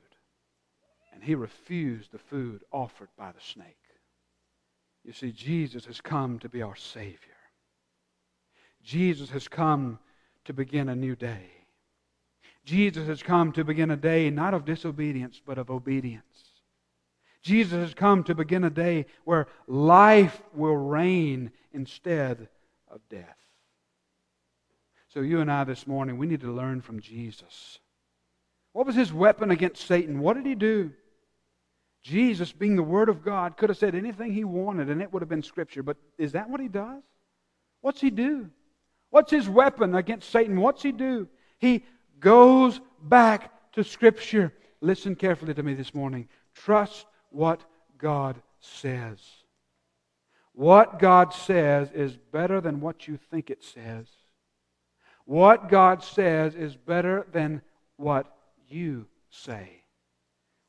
and 1.12 1.22
he 1.22 1.36
refused 1.36 2.12
the 2.12 2.18
food 2.18 2.64
offered 2.72 3.10
by 3.18 3.32
the 3.32 3.42
snake. 3.42 3.76
You 5.04 5.12
see, 5.12 5.32
Jesus 5.32 5.86
has 5.86 6.00
come 6.00 6.40
to 6.40 6.48
be 6.48 6.62
our 6.62 6.78
Savior. 6.78 7.18
Jesus 8.84 9.30
has 9.32 9.48
come 9.48 10.00
to 10.46 10.54
begin 10.54 10.90
a 10.90 10.96
new 10.96 11.16
day. 11.16 11.50
Jesus 12.66 13.08
has 13.08 13.22
come 13.22 13.52
to 13.54 13.66
begin 13.66 13.92
a 13.92 13.98
day 13.98 14.30
not 14.30 14.54
of 14.54 14.64
disobedience, 14.64 15.42
but 15.46 15.58
of 15.58 15.70
obedience. 15.70 16.43
Jesus 17.44 17.74
has 17.74 17.94
come 17.94 18.24
to 18.24 18.36
begin 18.36 18.64
a 18.64 18.70
day 18.70 19.06
where 19.26 19.48
life 19.68 20.42
will 20.54 20.76
reign 20.76 21.52
instead 21.74 22.48
of 22.90 23.02
death. 23.10 23.38
So, 25.10 25.20
you 25.20 25.42
and 25.42 25.52
I 25.52 25.64
this 25.66 25.86
morning, 25.86 26.18
we 26.18 26.26
need 26.26 26.42
to 26.42 26.52
learn 26.52 26.82
from 26.82 27.00
Jesus. 27.00 27.78
What 28.72 28.88
was 28.88 28.96
his 28.96 29.14
weapon 29.14 29.52
against 29.52 29.86
Satan? 29.86 30.20
What 30.20 30.36
did 30.36 30.46
he 30.46 30.56
do? 30.56 30.92
Jesus, 32.02 32.52
being 32.52 32.76
the 32.76 32.84
Word 32.84 33.10
of 33.10 33.24
God, 33.24 33.56
could 33.58 33.70
have 33.70 33.78
said 33.78 33.94
anything 33.94 34.34
he 34.34 34.44
wanted 34.44 34.90
and 34.90 35.02
it 35.02 35.14
would 35.14 35.22
have 35.22 35.30
been 35.30 35.44
Scripture. 35.44 35.84
But 35.84 35.98
is 36.18 36.32
that 36.32 36.50
what 36.50 36.60
he 36.60 36.68
does? 36.68 37.04
What's 37.82 38.02
he 38.02 38.10
do? 38.10 38.50
What's 39.10 39.32
his 39.32 39.48
weapon 39.48 39.96
against 39.96 40.30
Satan? 40.32 40.60
What's 40.60 40.82
he 40.82 40.92
do? 40.92 41.28
He 41.60 41.84
goes 42.20 42.82
back 43.02 43.52
to 43.74 43.84
Scripture. 43.84 44.54
Listen 44.82 45.16
carefully 45.16 45.54
to 45.54 45.64
me 45.64 45.76
this 45.76 45.94
morning. 45.94 46.28
Trust 46.56 47.06
what 47.34 47.62
God 47.98 48.42
says. 48.60 49.20
What 50.54 51.00
God 51.00 51.34
says 51.34 51.92
is 51.92 52.16
better 52.16 52.62
than 52.62 52.80
what 52.80 53.08
you 53.08 53.18
think 53.18 53.50
it 53.50 53.64
says. 53.64 54.08
What 55.26 55.70
God 55.70 56.04
says 56.04 56.54
is 56.54 56.76
better 56.76 57.26
than 57.32 57.62
what 57.98 58.34
you 58.70 59.08
say. 59.30 59.84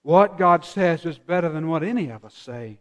What 0.02 0.38
God 0.38 0.64
says 0.64 1.04
is 1.04 1.18
better 1.18 1.48
than 1.48 1.68
what 1.68 1.82
any 1.82 2.10
of 2.10 2.24
us 2.24 2.34
say. 2.34 2.78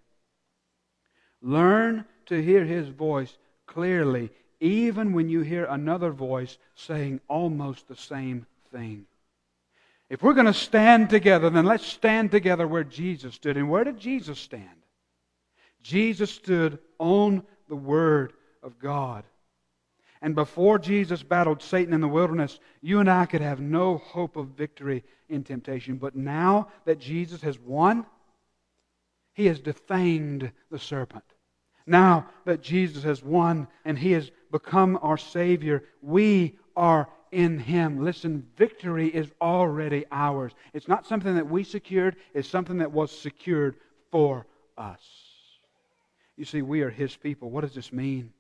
Learn 1.41 2.05
to 2.27 2.41
hear 2.41 2.63
His 2.63 2.87
voice 2.87 3.37
clearly, 3.65 4.29
even 4.59 5.13
when 5.13 5.29
you 5.29 5.41
hear 5.41 5.65
another 5.65 6.11
voice 6.11 6.57
saying 6.75 7.19
almost 7.27 7.87
the 7.87 7.95
same 7.95 8.45
thing. 8.71 9.05
If 10.13 10.21
we're 10.21 10.35
going 10.35 10.45
to 10.45 10.53
stand 10.53 11.09
together, 11.09 11.49
then 11.49 11.65
let's 11.65 11.87
stand 11.87 12.29
together 12.29 12.67
where 12.67 12.83
Jesus 12.83 13.33
stood. 13.33 13.57
And 13.57 13.67
where 13.67 13.83
did 13.83 13.97
Jesus 13.97 14.37
stand? 14.37 14.85
Jesus 15.81 16.29
stood 16.29 16.77
on 16.99 17.41
the 17.67 17.75
Word 17.75 18.33
of 18.61 18.77
God. 18.77 19.23
And 20.21 20.35
before 20.35 20.77
Jesus 20.77 21.23
battled 21.23 21.63
Satan 21.63 21.95
in 21.95 22.01
the 22.01 22.07
wilderness, 22.07 22.59
you 22.79 22.99
and 22.99 23.09
I 23.09 23.25
could 23.25 23.41
have 23.41 23.59
no 23.59 23.97
hope 23.97 24.35
of 24.35 24.49
victory 24.49 25.03
in 25.29 25.43
temptation. 25.43 25.95
But 25.95 26.15
now 26.15 26.67
that 26.85 26.99
Jesus 26.99 27.41
has 27.41 27.57
won, 27.57 28.05
he 29.33 29.47
has 29.47 29.59
defanged 29.59 30.51
the 30.69 30.77
serpent. 30.77 31.25
Now 31.87 32.27
that 32.45 32.61
Jesus 32.61 33.01
has 33.01 33.23
won 33.23 33.67
and 33.83 33.97
he 33.97 34.11
has 34.11 34.29
become 34.51 34.99
our 35.01 35.17
Savior, 35.17 35.85
we 36.03 36.59
are 36.75 37.09
in 37.33 37.59
him. 37.59 38.03
Listen, 38.03 38.47
victory 38.55 39.07
is 39.07 39.31
already 39.41 40.05
ours. 40.11 40.53
It's 40.73 40.87
not 40.87 41.05
something 41.05 41.35
that 41.35 41.49
we 41.49 41.63
secured, 41.63 42.15
it's 42.33 42.47
something 42.47 42.77
that 42.77 42.91
was 42.91 43.11
secured 43.11 43.75
for 44.11 44.45
us. 44.77 45.01
You 46.37 46.45
see, 46.45 46.61
we 46.61 46.81
are 46.81 46.89
his 46.89 47.15
people. 47.15 47.49
What 47.49 47.61
does 47.61 47.75
this 47.75 47.91
mean? 47.91 48.31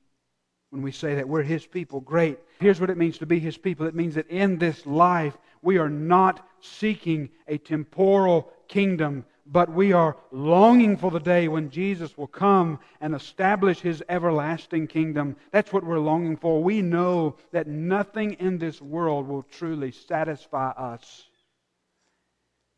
when 0.73 0.81
we 0.81 0.91
say 0.91 1.13
that 1.13 1.29
we're 1.29 1.43
His 1.43 1.67
people. 1.67 1.99
Great. 1.99 2.39
Here's 2.59 2.81
what 2.81 2.89
it 2.89 2.97
means 2.97 3.19
to 3.19 3.27
be 3.27 3.37
His 3.37 3.59
people 3.59 3.85
it 3.85 3.93
means 3.93 4.15
that 4.15 4.27
in 4.27 4.57
this 4.57 4.87
life, 4.87 5.37
we 5.61 5.77
are 5.77 5.87
not 5.89 6.47
seeking 6.61 7.29
a 7.47 7.59
temporal 7.59 8.51
kingdom, 8.67 9.23
but 9.45 9.71
we 9.71 9.93
are 9.93 10.17
longing 10.31 10.97
for 10.97 11.11
the 11.11 11.19
day 11.19 11.47
when 11.47 11.69
Jesus 11.69 12.17
will 12.17 12.27
come 12.27 12.79
and 13.01 13.13
establish 13.13 13.79
His 13.79 14.03
everlasting 14.07 14.87
kingdom. 14.87 15.35
That's 15.51 15.73
what 15.73 15.83
we're 15.83 15.99
longing 15.99 16.37
for. 16.37 16.63
We 16.63 16.81
know 16.81 17.35
that 17.51 17.67
nothing 17.67 18.33
in 18.33 18.57
this 18.57 18.81
world 18.81 19.27
will 19.27 19.43
truly 19.43 19.91
satisfy 19.91 20.69
us. 20.71 21.25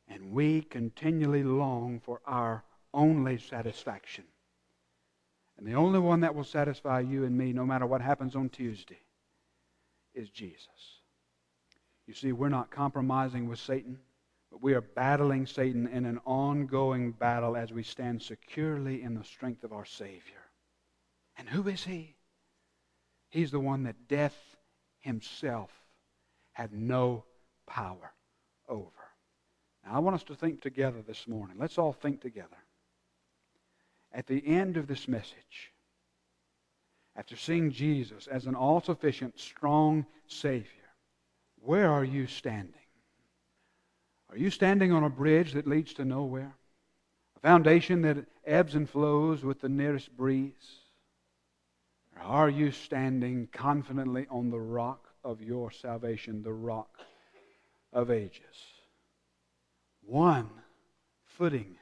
And 0.07 0.31
we 0.31 0.61
continually 0.61 1.43
long 1.43 1.99
for 2.03 2.21
our 2.25 2.63
only 2.93 3.37
satisfaction 3.37 4.25
and 5.57 5.65
the 5.65 5.73
only 5.73 5.99
one 5.99 6.21
that 6.21 6.35
will 6.35 6.43
satisfy 6.43 6.99
you 6.99 7.23
and 7.23 7.37
me, 7.37 7.53
no 7.53 7.65
matter 7.65 7.85
what 7.85 8.01
happens 8.01 8.35
on 8.35 8.49
Tuesday, 8.49 8.99
is 10.13 10.29
Jesus. 10.29 10.99
You 12.07 12.13
see, 12.13 12.31
we're 12.31 12.49
not 12.49 12.71
compromising 12.71 13.47
with 13.47 13.59
Satan, 13.59 13.99
but 14.55 14.63
we 14.63 14.73
are 14.73 14.79
battling 14.79 15.45
Satan 15.45 15.85
in 15.85 16.05
an 16.05 16.21
ongoing 16.25 17.11
battle 17.11 17.57
as 17.57 17.73
we 17.73 17.83
stand 17.83 18.21
securely 18.21 19.01
in 19.01 19.13
the 19.13 19.23
strength 19.25 19.65
of 19.65 19.73
our 19.73 19.83
Savior. 19.83 20.45
And 21.37 21.49
who 21.49 21.67
is 21.67 21.83
He? 21.83 22.15
He's 23.27 23.51
the 23.51 23.59
one 23.59 23.83
that 23.83 24.07
death 24.07 24.37
himself 25.01 25.71
had 26.53 26.71
no 26.71 27.25
power 27.67 28.13
over. 28.69 28.91
Now, 29.85 29.95
I 29.95 29.99
want 29.99 30.15
us 30.15 30.23
to 30.23 30.35
think 30.35 30.61
together 30.61 31.01
this 31.05 31.27
morning. 31.27 31.57
Let's 31.59 31.77
all 31.77 31.91
think 31.91 32.21
together 32.21 32.55
at 34.13 34.25
the 34.25 34.41
end 34.47 34.77
of 34.77 34.87
this 34.87 35.09
message, 35.09 35.73
after 37.17 37.35
seeing 37.35 37.71
Jesus 37.71 38.27
as 38.27 38.45
an 38.45 38.55
all 38.55 38.79
sufficient, 38.79 39.37
strong 39.37 40.05
Savior, 40.27 40.69
where 41.59 41.91
are 41.91 42.05
you 42.05 42.25
standing? 42.25 42.84
Are 44.35 44.37
you 44.37 44.49
standing 44.49 44.91
on 44.91 45.05
a 45.05 45.09
bridge 45.09 45.53
that 45.53 45.65
leads 45.65 45.93
to 45.93 46.03
nowhere? 46.03 46.57
A 47.37 47.39
foundation 47.39 48.01
that 48.01 48.25
ebbs 48.45 48.75
and 48.75 48.89
flows 48.89 49.45
with 49.45 49.61
the 49.61 49.69
nearest 49.69 50.11
breeze? 50.17 50.81
Or 52.17 52.21
are 52.21 52.49
you 52.49 52.71
standing 52.71 53.47
confidently 53.53 54.27
on 54.29 54.49
the 54.49 54.59
rock 54.59 55.07
of 55.23 55.41
your 55.41 55.71
salvation, 55.71 56.43
the 56.43 56.51
rock 56.51 56.89
of 57.93 58.11
ages? 58.11 58.57
One 60.01 60.49
footing 61.23 61.77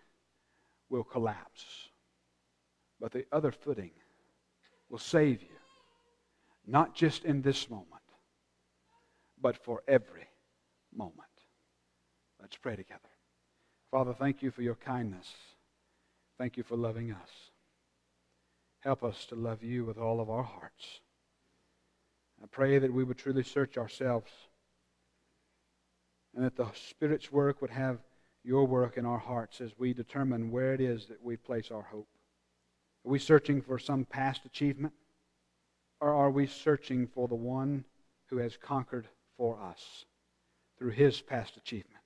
will 0.89 1.03
collapse, 1.03 1.89
but 2.99 3.11
the 3.11 3.25
other 3.31 3.51
footing 3.51 3.93
will 4.91 4.99
save 4.99 5.41
you, 5.41 5.57
not 6.67 6.93
just 6.93 7.25
in 7.25 7.41
this 7.41 7.67
moment, 7.67 8.03
but 9.41 9.57
for 9.57 9.81
every 9.87 10.27
moment. 10.95 11.32
Let's 12.43 12.57
pray 12.57 12.75
together. 12.75 12.99
Father, 13.89 14.13
thank 14.13 14.43
you 14.43 14.51
for 14.51 14.63
your 14.63 14.75
kindness. 14.75 15.31
Thank 16.37 16.57
you 16.57 16.63
for 16.63 16.75
loving 16.75 17.13
us. 17.13 17.29
Help 18.81 19.01
us 19.01 19.25
to 19.27 19.35
love 19.35 19.63
you 19.63 19.85
with 19.85 19.97
all 19.97 20.19
of 20.19 20.29
our 20.29 20.43
hearts. 20.43 20.99
I 22.43 22.47
pray 22.47 22.79
that 22.79 22.91
we 22.91 23.05
would 23.05 23.17
truly 23.17 23.43
search 23.43 23.77
ourselves 23.77 24.29
and 26.35 26.43
that 26.43 26.57
the 26.57 26.67
Spirit's 26.73 27.31
work 27.31 27.61
would 27.61 27.69
have 27.69 27.99
your 28.43 28.67
work 28.67 28.97
in 28.97 29.05
our 29.05 29.19
hearts 29.19 29.61
as 29.61 29.71
we 29.77 29.93
determine 29.93 30.51
where 30.51 30.73
it 30.73 30.81
is 30.81 31.05
that 31.05 31.23
we 31.23 31.37
place 31.37 31.71
our 31.71 31.83
hope. 31.83 32.09
Are 33.05 33.11
we 33.11 33.19
searching 33.19 33.61
for 33.61 33.79
some 33.79 34.03
past 34.03 34.43
achievement? 34.43 34.93
Or 36.01 36.13
are 36.13 36.29
we 36.31 36.47
searching 36.47 37.07
for 37.07 37.29
the 37.29 37.35
one 37.35 37.85
who 38.25 38.39
has 38.39 38.57
conquered 38.57 39.07
for 39.37 39.57
us 39.61 40.03
through 40.77 40.91
his 40.91 41.21
past 41.21 41.55
achievement? 41.55 42.02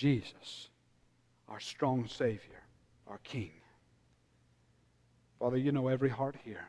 Jesus, 0.00 0.70
our 1.46 1.60
strong 1.60 2.08
Savior, 2.08 2.62
our 3.06 3.18
King. 3.18 3.50
Father, 5.38 5.58
you 5.58 5.72
know 5.72 5.88
every 5.88 6.08
heart 6.08 6.36
here. 6.42 6.66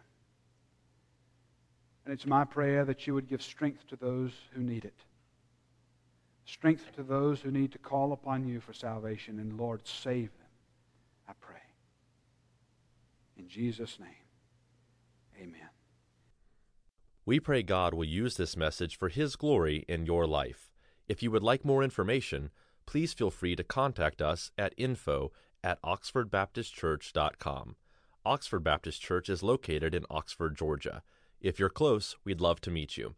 And 2.03 2.13
it's 2.13 2.25
my 2.25 2.43
prayer 2.43 2.83
that 2.83 3.07
you 3.07 3.13
would 3.13 3.29
give 3.29 3.41
strength 3.41 3.87
to 3.87 3.95
those 3.95 4.33
who 4.53 4.61
need 4.61 4.83
it. 4.83 4.99
Strength 6.43 6.93
to 6.97 7.03
those 7.03 7.39
who 7.39 7.51
need 7.51 7.71
to 7.71 7.77
call 7.77 8.11
upon 8.11 8.45
you 8.45 8.59
for 8.59 8.73
salvation. 8.73 9.39
And 9.39 9.57
Lord, 9.57 9.87
save 9.87 10.33
them, 10.37 10.49
I 11.29 11.31
pray. 11.39 11.63
In 13.37 13.47
Jesus' 13.47 13.97
name, 13.97 14.09
amen. 15.41 15.69
We 17.25 17.39
pray 17.39 17.63
God 17.63 17.93
will 17.93 18.03
use 18.03 18.35
this 18.35 18.57
message 18.57 18.97
for 18.97 19.07
His 19.07 19.37
glory 19.37 19.85
in 19.87 20.05
your 20.05 20.27
life. 20.27 20.73
If 21.07 21.23
you 21.23 21.31
would 21.31 21.43
like 21.43 21.63
more 21.63 21.81
information, 21.81 22.51
please 22.85 23.13
feel 23.13 23.31
free 23.31 23.55
to 23.55 23.63
contact 23.63 24.21
us 24.21 24.51
at 24.57 24.73
info 24.77 25.31
at 25.63 25.81
oxfordbaptistchurch.com. 25.81 27.75
Oxford 28.25 28.63
Baptist 28.63 29.01
Church 29.01 29.29
is 29.29 29.41
located 29.41 29.95
in 29.95 30.05
Oxford, 30.09 30.55
Georgia. 30.55 31.03
If 31.39 31.59
you're 31.59 31.69
close, 31.69 32.15
we'd 32.23 32.41
love 32.41 32.61
to 32.61 32.71
meet 32.71 32.97
you. 32.97 33.15